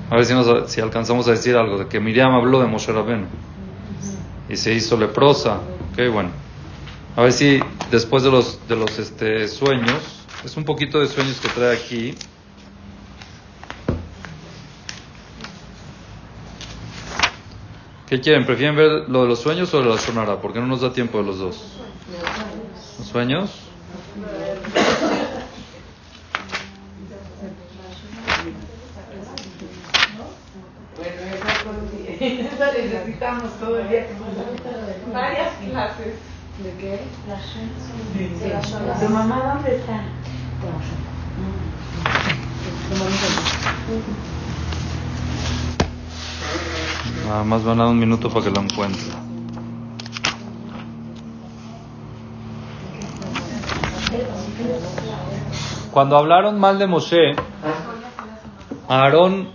[0.09, 0.33] A ver si,
[0.67, 3.25] si alcanzamos a decir algo, de que Miriam habló de Moshe Rabenu
[4.49, 5.55] y se hizo leprosa.
[5.91, 6.29] Ok, bueno.
[7.15, 7.59] A ver si
[7.91, 12.15] después de los, de los este, sueños, es un poquito de sueños que trae aquí.
[18.13, 18.45] ¿Qué quieren?
[18.45, 20.39] ¿Prefieren ver lo de los sueños o de la sonara?
[20.39, 21.79] Porque no nos da tiempo de los dos.
[22.99, 23.49] ¿Los sueños?
[32.19, 34.05] Eso necesitamos todo el día.
[35.11, 36.13] Varias clases.
[36.61, 36.99] ¿De qué?
[37.27, 40.03] La ¿Tu mamá dónde está?
[47.27, 49.01] Nada más van a dar un minuto para que lo encuentre.
[55.91, 57.35] Cuando hablaron mal de Moshe,
[58.89, 59.49] Aarón,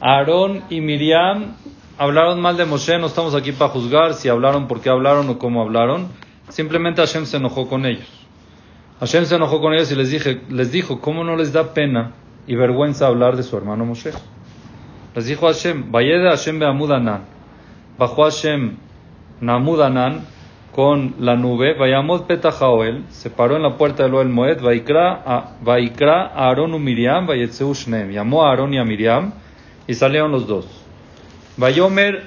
[0.00, 1.54] Aarón y Miriam
[1.96, 2.98] hablaron mal de Moshe.
[2.98, 6.08] No estamos aquí para juzgar si hablaron, por qué hablaron o cómo hablaron.
[6.48, 8.08] Simplemente Hashem se enojó con ellos.
[8.98, 12.12] Hashem se enojó con ellos y les, dije, les dijo, ¿cómo no les da pena
[12.46, 14.10] y vergüenza hablar de su hermano Moshe?
[15.14, 17.24] Les dijo Hashem, Vayede Hashem Beamudanan.
[17.98, 18.76] Bajó Hashem
[19.40, 20.26] Namudanan
[20.72, 26.48] con la nube, Vayamot Petajaoel, se paró en la puerta del Oel Moed, Vaikra a
[26.48, 28.10] Aaron y Miriam, Vayetzeu Shneem.
[28.10, 29.32] Llamó a Aaron y a Miriam
[29.86, 30.66] y salieron los dos.
[31.56, 32.22] Vayomer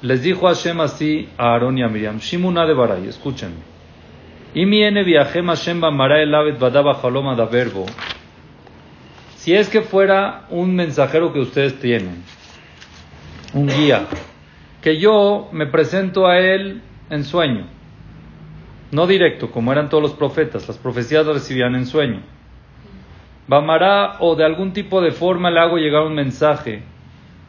[0.00, 3.72] les dijo Hashem así a Aaron y a Miriam, Shimuna de Baray, escúchenme.
[4.54, 7.86] Y miene viajem Hashem Bamara el Avet Badaba Haloma da Verbo.
[9.42, 12.22] Si es que fuera un mensajero que ustedes tienen,
[13.52, 14.06] un guía,
[14.80, 16.80] que yo me presento a él
[17.10, 17.66] en sueño,
[18.92, 22.20] no directo, como eran todos los profetas, las profecías las recibían en sueño.
[23.48, 26.84] Bamará o de algún tipo de forma le hago llegar un mensaje.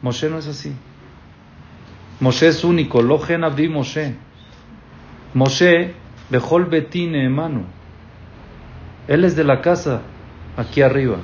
[0.02, 0.74] Moshe no es así.
[2.18, 4.16] Moshe es único, Logen Abdi Moshe.
[5.32, 5.94] Moshe,
[6.28, 7.66] Bejol Betine hermano.
[9.06, 10.02] Él es de la casa,
[10.56, 11.18] aquí arriba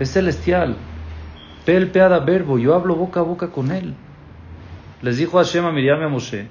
[0.00, 0.76] es celestial.
[1.64, 3.94] Pel peada verbo, yo hablo boca a boca con él.
[5.02, 6.48] Les dijo Hashem a Miriam y a Moshe,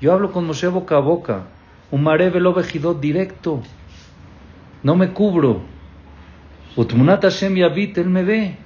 [0.00, 1.44] yo hablo con Moshe boca a boca.
[1.90, 2.54] Un mare velo
[3.00, 3.62] directo.
[4.82, 5.60] No me cubro.
[6.74, 8.56] Utmunat Hashem yabit, él me ve.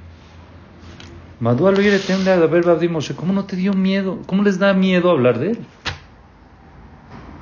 [1.41, 4.21] Madua lo Moshe, ¿cómo no te dio miedo?
[4.27, 5.59] ¿Cómo les da miedo hablar de él?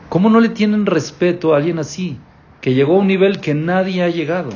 [0.08, 2.18] ¿Cómo no le tienen respeto a alguien así?
[2.62, 4.50] Que llegó a un nivel que nadie ha llegado.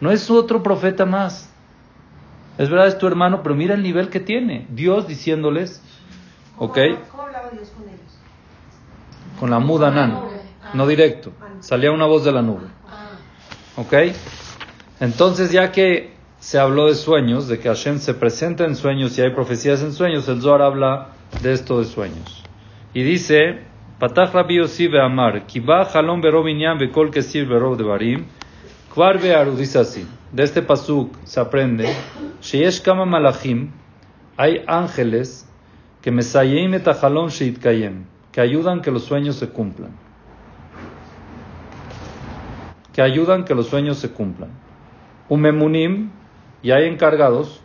[0.00, 1.49] No es otro profeta más.
[2.60, 4.66] Es verdad, es tu hermano, pero mira el nivel que tiene.
[4.68, 5.82] Dios diciéndoles,
[6.58, 6.78] ¿ok?
[7.10, 8.18] ¿Cómo hablaba Dios con ellos?
[9.40, 10.20] Con la muda nan,
[10.74, 11.32] no directo.
[11.60, 12.66] Salía una voz de la nube.
[13.78, 13.94] ¿Ok?
[15.00, 19.22] Entonces, ya que se habló de sueños, de que Hashem se presenta en sueños y
[19.22, 22.44] hay profecías en sueños, el Zohar habla de esto de sueños.
[22.92, 23.60] Y dice,
[23.98, 28.26] Patach Rabbi Yossi Amar, Kiba Halom Berov Inyan Bekol Kesir Berov Devarim,
[28.92, 31.92] Kvar Bearu, dice así, de este pasuk se aprende,
[32.40, 33.70] Sheyesh Kama Malachim,
[34.36, 35.48] hay ángeles
[36.00, 37.28] que Mesayim et Halom
[37.60, 39.90] Kayem, que ayudan que los sueños se cumplan.
[42.92, 44.50] Que ayudan que los sueños se cumplan.
[45.28, 46.10] Umemunim,
[46.62, 47.60] y hay encargados,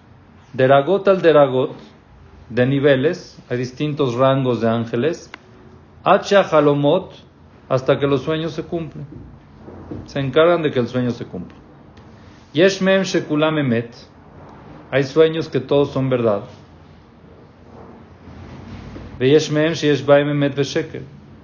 [0.54, 1.76] Deragot al Deragot,
[2.50, 5.32] de niveles, hay distintos rangos de ángeles,
[6.04, 7.14] Hacha Halomot,
[7.70, 9.06] hasta que los sueños se cumplen.
[10.06, 11.65] Se encargan de que el sueño se cumpla.
[12.56, 13.94] Yeshmem Shekulam Emet,
[14.90, 16.44] hay sueños que todos son verdad.
[19.20, 21.02] Veyeshmem Sheyeshbaim Emet Vesheker,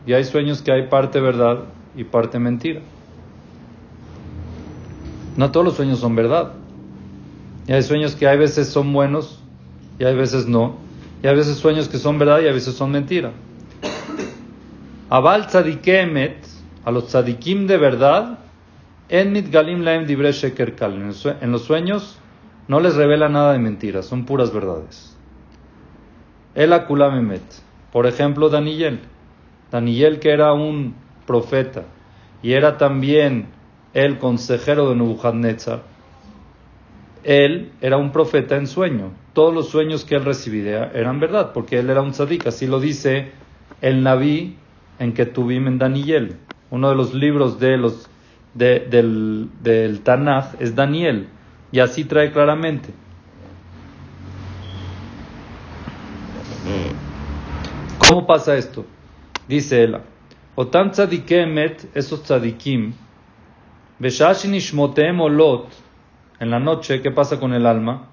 [0.07, 1.65] y hay sueños que hay parte verdad
[1.97, 2.79] y parte mentira.
[5.35, 6.53] No todos los sueños son verdad.
[7.67, 9.39] Y hay sueños que hay veces son buenos
[9.99, 10.77] y hay veces no.
[11.21, 13.31] Y hay veces sueños que son verdad y a veces son mentira.
[15.09, 16.37] Abal tzadikemet,
[16.85, 18.39] a los tzadikim de verdad,
[19.11, 19.35] en
[21.41, 22.17] En los sueños
[22.67, 25.15] no les revela nada de mentira, son puras verdades.
[26.55, 27.43] El akulamemet.
[27.91, 28.99] Por ejemplo, Daniel.
[29.69, 30.95] Daniel que era un
[31.27, 31.83] profeta
[32.41, 33.47] y era también
[33.93, 35.83] el consejero de Nebuchadnezzar
[37.23, 39.11] él era un profeta en sueño.
[39.33, 42.47] Todos los sueños que él recibía eran verdad, porque él era un tzadik.
[42.47, 43.31] Así lo dice
[43.81, 44.57] el Naví
[44.99, 46.37] en Ketubim en Daniel.
[46.71, 48.09] Uno de los libros de los,
[48.53, 51.29] del, del Tanaj es Daniel.
[51.71, 52.93] Y así trae claramente.
[57.97, 58.85] ¿Cómo pasa esto?
[59.47, 59.97] Dice él.
[60.55, 62.93] Otan tzadikemet, esos tzadikim,
[63.99, 65.69] beshashin ishmotem olot,
[66.39, 68.09] en la noche, ¿qué pasa con el alma?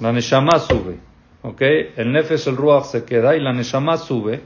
[0.00, 0.98] La neshama sube.
[1.42, 1.60] ¿Ok?
[1.96, 4.42] El nefesh, el ruach se queda y la neshama sube.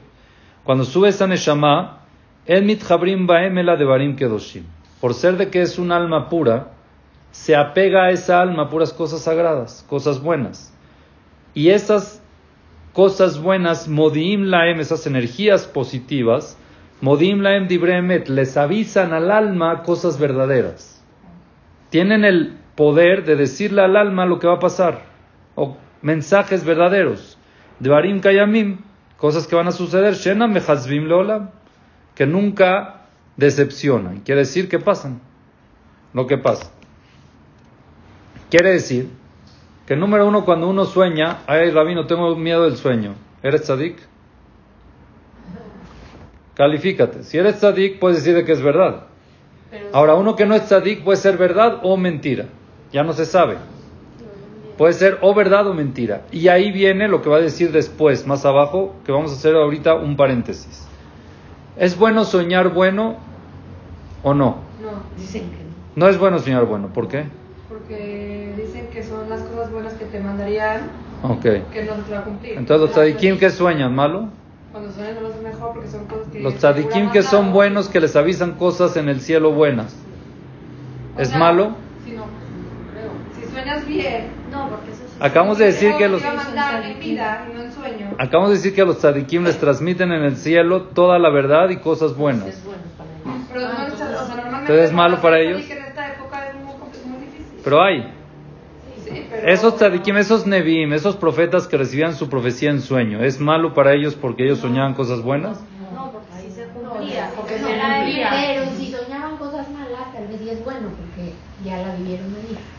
[0.65, 2.01] Cuando sube esa neshama,
[2.45, 4.65] el mitjabrim baem de barim kedoshim.
[5.03, 6.69] Por ser de que es un alma pura,
[7.33, 10.73] se apega a esa alma puras cosas sagradas, cosas buenas.
[11.55, 12.23] Y esas
[12.93, 16.57] cosas buenas, modim laem, esas energías positivas,
[17.01, 21.05] modim laem dibremet, les avisan al alma cosas verdaderas.
[21.91, 25.03] Tienen el poder de decirle al alma lo que va a pasar,
[25.57, 27.39] o mensajes verdaderos.
[27.81, 28.79] De Barim Kayamim,
[29.17, 31.51] cosas que van a suceder, Shena Mehazvim Lola,
[32.15, 33.02] que nunca
[33.37, 34.21] decepcionan.
[34.21, 35.21] Quiere decir que pasan
[36.13, 36.71] lo que pasa.
[38.51, 39.09] Quiere decir
[39.87, 43.15] que número uno, cuando uno sueña, ay rabino, tengo miedo del sueño.
[43.43, 43.97] ¿Eres tzadik?
[46.55, 47.25] Califícate.
[47.25, 49.07] Si eres tzadik, puedes decir que es verdad.
[49.93, 52.47] Ahora, uno que no es tzadik puede ser verdad o mentira.
[52.93, 53.57] Ya no se sabe.
[54.77, 56.27] Puede ser o verdad o mentira.
[56.31, 59.55] Y ahí viene lo que va a decir después, más abajo, que vamos a hacer
[59.55, 60.87] ahorita un paréntesis.
[61.77, 63.17] ¿Es bueno soñar bueno
[64.23, 64.57] o no?
[64.83, 65.73] No, dicen que no.
[65.95, 67.25] No es bueno soñar bueno, ¿por qué?
[67.69, 70.91] Porque dicen que son las cosas buenas que te mandarían
[71.23, 71.65] okay.
[71.73, 72.59] que no se va a cumplir.
[72.59, 74.29] Entonces, ¿los tzadikim que sueñan malo?
[74.71, 76.41] Cuando sueñan no es mejor porque son cosas que...
[76.41, 79.95] Los tzadikim que son buenos, que les avisan cosas en el cielo buenas.
[81.19, 81.73] ¿Es malo?
[83.53, 84.31] Sueñas bien.
[84.51, 86.23] No, porque eso Acabamos de decir que los
[88.19, 91.71] Acabamos de decir que a los tzadikim les transmiten en el cielo toda la verdad
[91.71, 92.61] y cosas buenas.
[93.53, 95.63] Pero no, o sea, normalmente Entonces es malo para ellos.
[97.63, 98.13] Pero hay.
[99.45, 103.93] Esos tzadikim, esos nevim, esos profetas que recibían su profecía en sueño, ¿es malo para
[103.93, 105.61] ellos porque ellos soñaban cosas buenas?
[105.95, 107.31] No, porque así se cumplía.
[107.37, 111.33] Porque Pero si soñaban cosas malas, tal vez sí es bueno, porque
[111.65, 112.33] ya la vivieron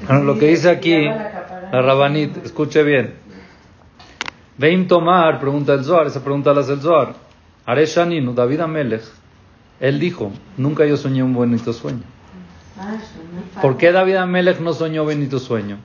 [0.07, 3.13] Bueno, lo que dice aquí, la Rabanit, escuche bien.
[4.57, 7.13] Veim Tomar, pregunta el Zohar, esa pregunta la hace el Zohar.
[7.65, 9.03] Are Shaninu, David Amelech,
[9.79, 12.03] él dijo, nunca yo soñé un bonito sueño.
[13.61, 15.77] ¿Por qué David Amelech no soñó bonito sueño?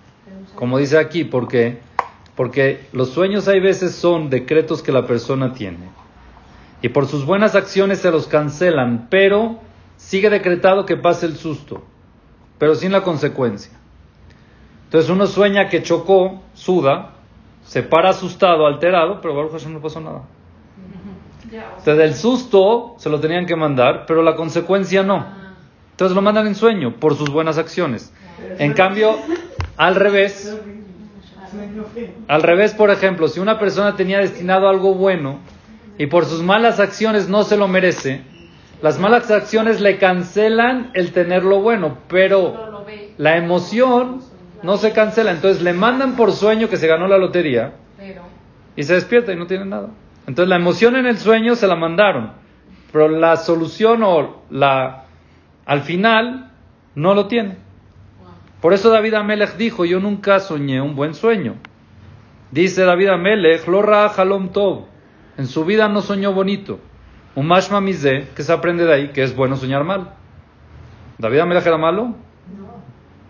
[0.54, 1.78] como dice aquí, ¿por qué?
[2.34, 5.88] Porque los sueños hay veces son decretos que la persona tiene.
[6.82, 9.60] Y por sus buenas acciones se los cancelan, pero
[9.96, 11.84] sigue decretado que pase el susto,
[12.58, 13.78] pero sin la consecuencia.
[14.89, 17.11] Entonces uno sueña que chocó, suda,
[17.62, 20.22] se para asustado, alterado, pero Baruch Hashem no pasó nada.
[21.43, 25.26] Entonces del susto se lo tenían que mandar, pero la consecuencia no.
[25.91, 28.14] Entonces lo mandan en sueño por sus buenas acciones.
[28.59, 29.18] En cambio,
[29.76, 30.59] al revés,
[32.26, 35.39] al revés, por ejemplo, si una persona tenía destinado algo bueno
[35.99, 38.22] y por sus malas acciones no se lo merece,
[38.80, 42.86] las malas acciones le cancelan el tener lo bueno, pero
[43.18, 44.22] la emoción
[44.62, 45.30] no se cancela.
[45.30, 47.74] Entonces le mandan por sueño que se ganó la lotería
[48.76, 49.88] y se despierta y no tiene nada.
[50.26, 52.32] Entonces la emoción en el sueño se la mandaron,
[52.92, 55.04] pero la solución o la
[55.64, 56.52] al final
[56.94, 57.56] no lo tiene.
[58.61, 61.54] Por eso David Amelech dijo, yo nunca soñé un buen sueño.
[62.50, 64.86] Dice David Amelech, lo halom tov.
[65.36, 66.80] En su vida no soñó bonito.
[67.34, 70.14] Un mashma que se aprende de ahí que es bueno soñar mal.
[71.18, 72.16] ¿David Amelech era malo?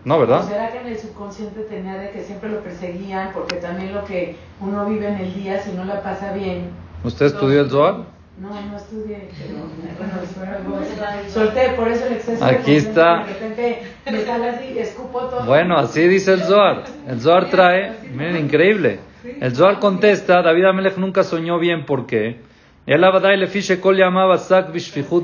[0.05, 0.47] No, ¿verdad?
[0.47, 3.31] ¿Será que en el subconsciente tenía de que siempre lo perseguían?
[3.33, 6.69] Porque también lo que uno vive en el día, si no la pasa bien.
[7.03, 8.19] ¿Usted estudió el Zohar?
[8.39, 9.59] No, no estudié, pero
[9.97, 13.25] bueno, solté, por eso el exceso Aquí está.
[13.25, 15.43] De repente me sale así, escupo todo.
[15.43, 16.85] Bueno, así dice el Zohar.
[17.05, 18.99] El Zohar trae, miren, increíble.
[19.41, 22.39] El Zohar contesta, David Amelech nunca soñó bien, ¿por qué?
[22.85, 24.71] El Abadai le fiche kol llamaba sak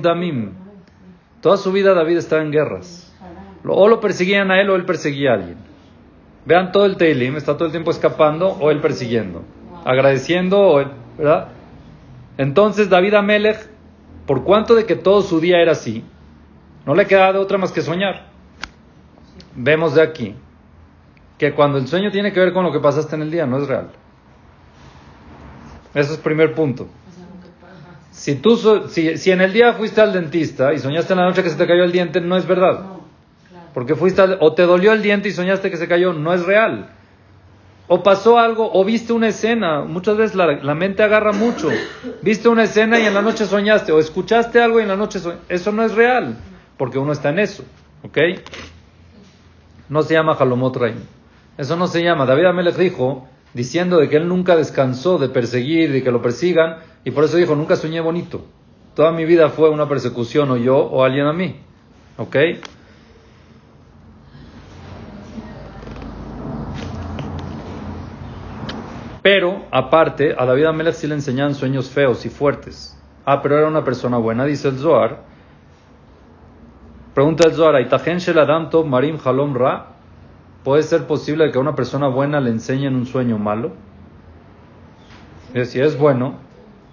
[0.01, 0.51] damim.
[1.41, 3.04] Toda su vida David estaba en guerras.
[3.67, 5.57] O lo perseguían a él o él perseguía a alguien.
[6.45, 9.43] Vean todo el Teilim, está todo el tiempo escapando o él persiguiendo.
[9.83, 10.87] Agradeciendo, o él,
[11.17, 11.49] ¿verdad?
[12.37, 13.67] Entonces David Amelech,
[14.27, 16.03] por cuanto de que todo su día era así,
[16.85, 18.27] no le quedaba de otra más que soñar.
[19.55, 20.35] Vemos de aquí
[21.37, 23.57] que cuando el sueño tiene que ver con lo que pasaste en el día, no
[23.57, 23.89] es real.
[25.93, 26.87] Eso es primer punto.
[28.11, 28.57] Si, tú,
[28.87, 31.57] si, si en el día fuiste al dentista y soñaste en la noche que se
[31.57, 32.94] te cayó el diente, no es verdad.
[33.75, 36.91] Porque fuiste o te dolió el diente y soñaste que se cayó, no es real.
[37.89, 39.83] O pasó algo, o viste una escena.
[39.83, 41.67] Muchas veces la, mente agarra mucho.
[42.21, 45.19] Viste una escena y en la noche soñaste, o escuchaste algo y en la noche
[45.19, 45.53] soñaste.
[45.53, 46.37] Eso no es real,
[46.77, 47.65] porque uno está en eso.
[48.03, 48.17] ¿Ok?
[49.89, 50.79] No se llama Halomot
[51.57, 52.25] Eso no se llama.
[52.25, 56.77] David Amelech dijo, diciendo de que él nunca descansó de perseguir, de que lo persigan,
[57.03, 58.45] y por eso dijo, nunca soñé bonito.
[58.95, 61.59] Toda mi vida fue una persecución, o yo, o alguien a mí.
[62.17, 62.37] ¿Ok?
[69.25, 72.95] Pero, aparte, a David Amelech sí le enseñaban sueños feos y fuertes.
[73.25, 75.23] Ah, pero era una persona buena, dice el Zohar.
[77.15, 79.87] Pregunta el Zohar, Marim Halom Ra?
[80.63, 83.71] ¿Puede ser posible que a una persona buena le enseñen un sueño malo?
[85.55, 86.35] Si es bueno,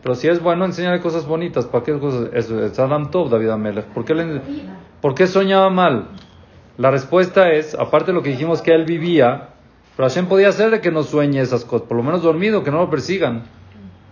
[0.02, 1.66] pero si es bueno, enseñale cosas bonitas.
[1.66, 2.30] ¿Para qué cosas?
[2.32, 3.84] Es, Adam Tov, David Amelech.
[3.88, 4.40] ¿Por qué,
[5.02, 6.08] ¿Por qué soñaba mal?
[6.78, 9.51] La respuesta es, aparte de lo que dijimos que él vivía,
[9.96, 12.70] pero Hashem podía hacer de que no sueñe esas cosas, por lo menos dormido, que
[12.70, 13.42] no lo persigan.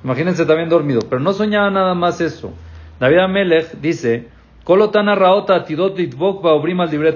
[0.05, 2.53] Imagínense también dormido, pero no soñaba nada más eso.
[2.99, 4.29] David Amelech dice,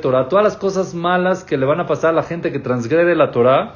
[0.01, 3.15] Torah, todas las cosas malas que le van a pasar a la gente que transgrede
[3.15, 3.75] la Torah,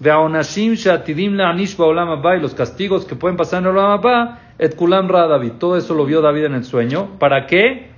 [0.00, 5.94] y los castigos que pueden pasar en el Olam Et Kulam Ra David, todo eso
[5.94, 7.10] lo vio David en el sueño.
[7.18, 7.90] ¿Para qué?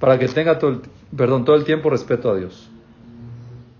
[0.00, 0.80] Para que tenga todo
[1.16, 2.70] perdón, todo el tiempo respeto a Dios.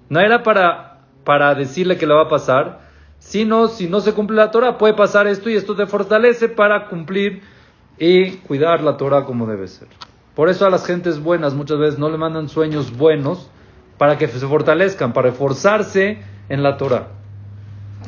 [0.09, 0.88] No era para
[1.29, 2.81] para decirle que le va a pasar,
[3.19, 6.89] sino si no se cumple la Torah, puede pasar esto y esto te fortalece para
[6.89, 7.43] cumplir
[7.99, 9.89] y cuidar la Torah como debe ser.
[10.35, 13.51] Por eso a las gentes buenas muchas veces no le mandan sueños buenos
[13.99, 16.17] para que se fortalezcan, para reforzarse
[16.49, 17.09] en la Torah.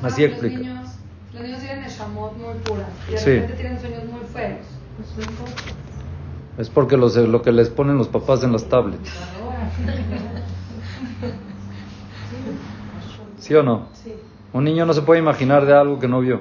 [0.03, 0.57] Así explica.
[0.57, 0.89] Los niños,
[1.35, 4.67] los niños tienen eshamot muy puras y de repente tienen sueños muy feos.
[6.57, 9.13] Es porque los, lo que les ponen los papás en las tablets.
[13.51, 13.89] ¿Sí o no?
[14.53, 16.39] Un niño no se puede imaginar de algo que no vio.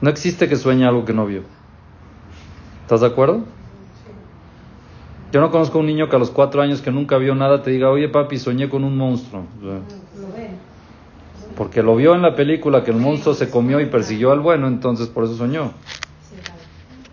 [0.00, 1.42] No existe que sueñe algo que no vio.
[2.82, 3.40] ¿Estás de acuerdo?
[5.32, 7.72] Yo no conozco un niño que a los cuatro años que nunca vio nada te
[7.72, 9.46] diga, oye papi, soñé con un monstruo.
[11.56, 14.68] Porque lo vio en la película que el monstruo se comió y persiguió al bueno,
[14.68, 15.72] entonces por eso soñó.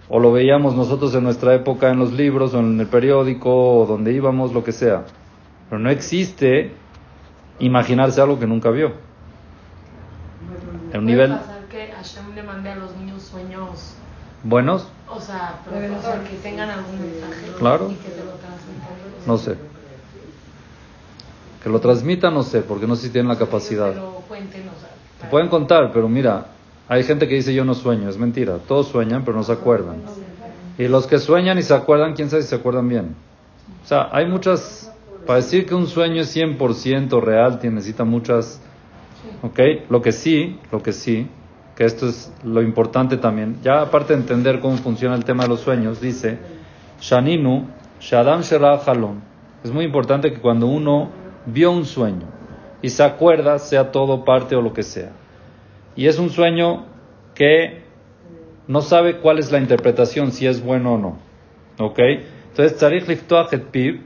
[0.08, 3.88] O lo veíamos nosotros en nuestra época en los libros o en el periódico o
[3.88, 5.06] donde íbamos, lo que sea.
[5.68, 6.74] Pero no existe
[7.60, 8.94] imaginarse algo que nunca vio.
[10.94, 11.32] En un nivel...
[11.32, 13.94] pasar que Hashem le mande a los niños sueños
[14.44, 14.88] buenos?
[15.10, 15.60] O sea,
[16.30, 17.92] que tengan algún mensaje claro.
[17.92, 19.26] y que se lo transmitan.
[19.26, 19.56] No sé.
[21.64, 23.90] Que lo transmita, no sé, porque no sé si tienen la capacidad.
[23.90, 24.74] Pero cuéntenos.
[25.22, 26.48] Te pueden contar, pero mira,
[26.88, 28.58] hay gente que dice yo no sueño, es mentira.
[28.68, 29.98] Todos sueñan, pero no se acuerdan.
[30.78, 33.16] Y los que sueñan y se acuerdan, quién sabe si se acuerdan bien.
[33.84, 34.92] O sea, hay muchas...
[35.26, 38.62] Para decir que un sueño es 100% real, tiene, necesita muchas...
[39.42, 39.60] ¿Ok?
[39.90, 41.28] Lo que sí, lo que sí,
[41.76, 45.50] que esto es lo importante también, ya aparte de entender cómo funciona el tema de
[45.50, 46.40] los sueños, dice,
[47.02, 47.68] Shaninu,
[48.00, 49.22] Shadam Shera Halon.
[49.64, 51.10] Es muy importante que cuando uno
[51.46, 52.28] vio un sueño
[52.82, 55.12] y se acuerda, sea todo parte o lo que sea.
[55.96, 56.86] Y es un sueño
[57.34, 57.84] que
[58.68, 61.18] no sabe cuál es la interpretación, si es bueno o no.
[61.80, 62.00] ¿Ok?
[62.50, 64.02] Entonces, Tzarich Liftoach et Piv,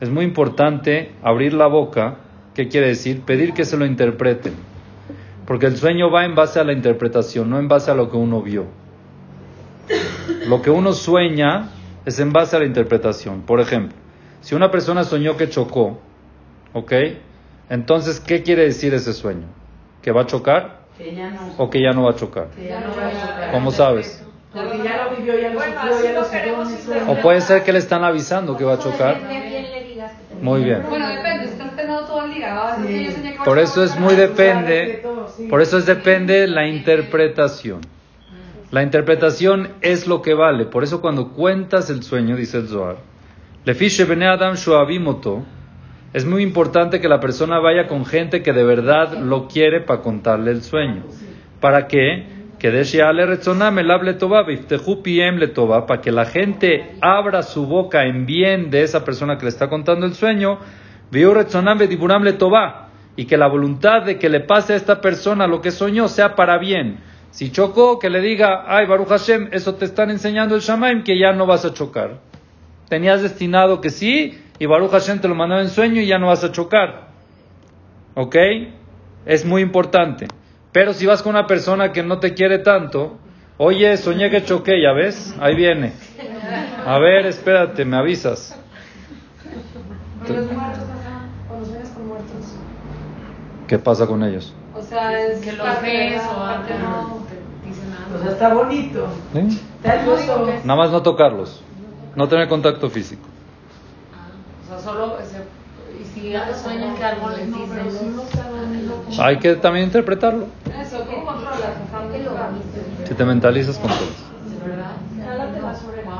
[0.00, 2.16] es muy importante abrir la boca,
[2.54, 3.22] ¿qué quiere decir?
[3.22, 4.54] Pedir que se lo interpreten.
[5.46, 8.16] Porque el sueño va en base a la interpretación, no en base a lo que
[8.16, 8.66] uno vio.
[10.46, 11.70] Lo que uno sueña
[12.04, 13.42] es en base a la interpretación.
[13.42, 13.96] Por ejemplo,
[14.40, 16.00] si una persona soñó que chocó,
[16.72, 16.92] ¿ok?
[17.70, 19.46] Entonces, ¿qué quiere decir ese sueño?
[20.02, 20.84] ¿Que va a chocar?
[20.98, 21.54] Que ya no.
[21.58, 22.48] ¿O que ya no va a chocar?
[22.50, 23.52] Que ya no va a chocar.
[23.52, 24.24] ¿Cómo sabes?
[24.52, 27.12] Porque ya lo vivió, ya lo Bueno, sufrió, así ya lo.
[27.12, 29.20] O puede ser que le están avisando que va a chocar.
[30.40, 30.82] Muy bien.
[33.44, 35.02] Por eso es muy depende,
[35.36, 35.46] sí.
[35.48, 37.80] por eso es depende la interpretación.
[38.70, 40.66] La interpretación es lo que vale.
[40.66, 42.96] Por eso cuando cuentas el sueño, dice el Zohar,
[43.64, 45.44] Lefishe bene Adam shuavimoto,
[46.12, 50.00] es muy importante que la persona vaya con gente que de verdad lo quiere para
[50.00, 51.02] contarle el sueño.
[51.60, 52.33] ¿Para qué?
[52.64, 53.26] Que le hable
[55.02, 59.36] piem le toba, para que la gente abra su boca en bien de esa persona
[59.36, 60.58] que le está contando el sueño,
[61.10, 65.02] viu retsonam bediburam le toba, y que la voluntad de que le pase a esta
[65.02, 67.00] persona lo que soñó sea para bien.
[67.32, 71.18] Si chocó, que le diga, ay Baruch Hashem, eso te están enseñando el Shamaim, que
[71.18, 72.20] ya no vas a chocar.
[72.88, 76.28] Tenías destinado que sí, y Baruch Hashem te lo mandó en sueño y ya no
[76.28, 77.08] vas a chocar.
[78.14, 78.36] ¿Ok?
[79.26, 80.28] Es muy importante.
[80.74, 83.16] Pero si vas con una persona que no te quiere tanto,
[83.58, 85.92] oye, soñé que choqué, ya ves, ahí viene.
[86.84, 88.58] A ver, espérate, me avisas.
[90.26, 91.28] Con los muertos, ajá.
[91.48, 92.54] Con los sueños con muertos.
[93.68, 94.52] ¿Qué pasa con ellos?
[94.76, 95.38] O sea, es.
[95.42, 96.64] Que de ves o algo.
[96.82, 97.24] no.
[97.28, 99.06] te dicen O sea, está bonito.
[99.32, 99.60] ¿Sí?
[99.76, 100.46] Está hermoso.
[100.64, 101.62] Nada más no tocarlos,
[102.16, 103.22] no tener contacto físico.
[104.12, 104.26] Ah,
[104.64, 105.44] O sea, solo ese-
[106.16, 109.20] y si sueñan que algo les dicen.
[109.20, 110.46] Hay que también interpretarlo.
[110.80, 111.70] Eso, ¿cómo controlas?
[113.06, 113.98] Si te mentalizas con todo.
[114.00, 114.92] ¿De verdad?
[115.24, 116.14] Jálate las orejas.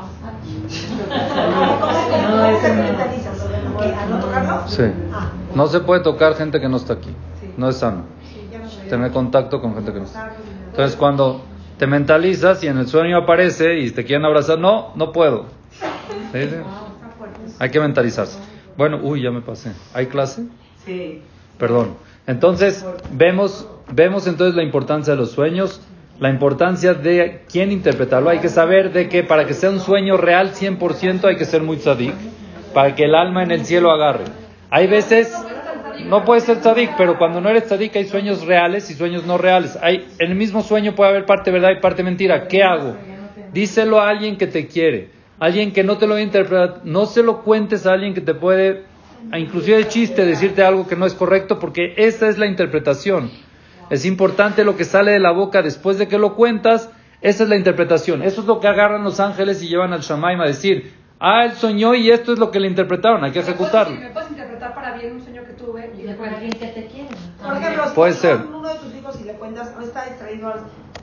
[2.31, 2.85] No, eso no.
[3.85, 4.69] ¿A no tocarlo?
[4.69, 4.85] Sí.
[5.55, 7.15] No se puede tocar gente que no está aquí.
[7.57, 8.05] No es sano.
[8.89, 10.33] Tener contacto con gente que no está.
[10.71, 11.43] Entonces cuando
[11.79, 15.47] te mentalizas y en el sueño aparece y te quieren abrazar, no, no puedo.
[17.61, 18.54] Hay que mentalizarse.
[18.77, 19.73] Bueno, uy, ya me pasé.
[19.93, 20.45] ¿Hay clase?
[20.85, 21.23] Sí.
[21.59, 21.95] Perdón.
[22.27, 25.81] Entonces, vemos, vemos entonces la importancia de los sueños,
[26.19, 28.31] la importancia de quién interpretarlo.
[28.31, 31.63] Hay que saber de que para que sea un sueño real 100% hay que ser
[31.63, 32.15] muy tzadik,
[32.73, 34.25] para que el alma en el cielo agarre.
[34.71, 35.33] Hay veces,
[36.07, 39.39] no puede ser tzadik, pero cuando no eres tzadik hay sueños reales y sueños no
[39.39, 39.79] reales.
[39.83, 42.49] Hay, en el mismo sueño puede haber parte verdad y parte mentira.
[42.49, 42.97] ¿Qué hago?
[43.53, 46.81] Díselo a alguien que te quiere, alguien que no te lo va a interpretar.
[46.85, 48.85] No se lo cuentes a alguien que te puede,
[49.31, 53.31] a inclusive de chiste, decirte algo que no es correcto, porque esa es la interpretación.
[53.91, 56.91] Es importante lo que sale de la boca después de que lo cuentas.
[57.21, 58.23] Esa es la interpretación.
[58.23, 61.53] Eso es lo que agarran los ángeles y llevan al Shamaim a decir, ah, él
[61.53, 63.99] soñó y esto es lo que le interpretaron, hay que ejecutarlo.
[63.99, 67.09] ¿Me puedes interpretar para bien un sueño que tuve y le alguien que te quiere.
[67.43, 68.37] Por ejemplo, si Puede vas ser.
[68.37, 70.53] uno de tus hijos y le cuentas, está distraído,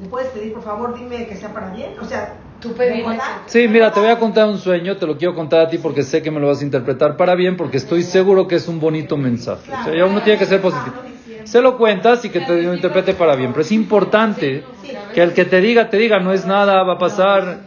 [0.01, 1.93] le puedes pedir, por favor, dime que sea para bien.
[1.99, 3.23] O sea, Tú pedirle ¿verdad?
[3.47, 6.03] Sí, mira, te voy a contar un sueño, te lo quiero contar a ti porque
[6.03, 8.79] sé que me lo vas a interpretar para bien, porque estoy seguro que es un
[8.79, 9.71] bonito mensaje.
[9.73, 10.95] O sea, ya uno tiene que ser positivo.
[11.43, 14.63] Se lo cuentas y que te lo interprete para bien, pero es importante
[15.13, 17.57] que el que te diga, te diga, no es nada, va a pasar,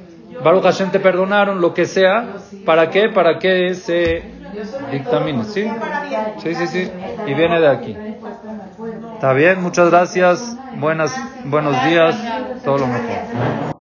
[0.43, 2.25] Baruch Hashem te perdonaron, lo que sea,
[2.65, 3.09] ¿para qué?
[3.09, 4.23] Para que se
[4.93, 5.65] dictamine, ¿sí?
[6.43, 6.89] Sí, sí, sí,
[7.27, 7.97] y viene de aquí.
[9.17, 11.15] Está bien, muchas gracias, buenas,
[11.45, 12.17] buenos días,
[12.65, 13.75] todo lo mejor.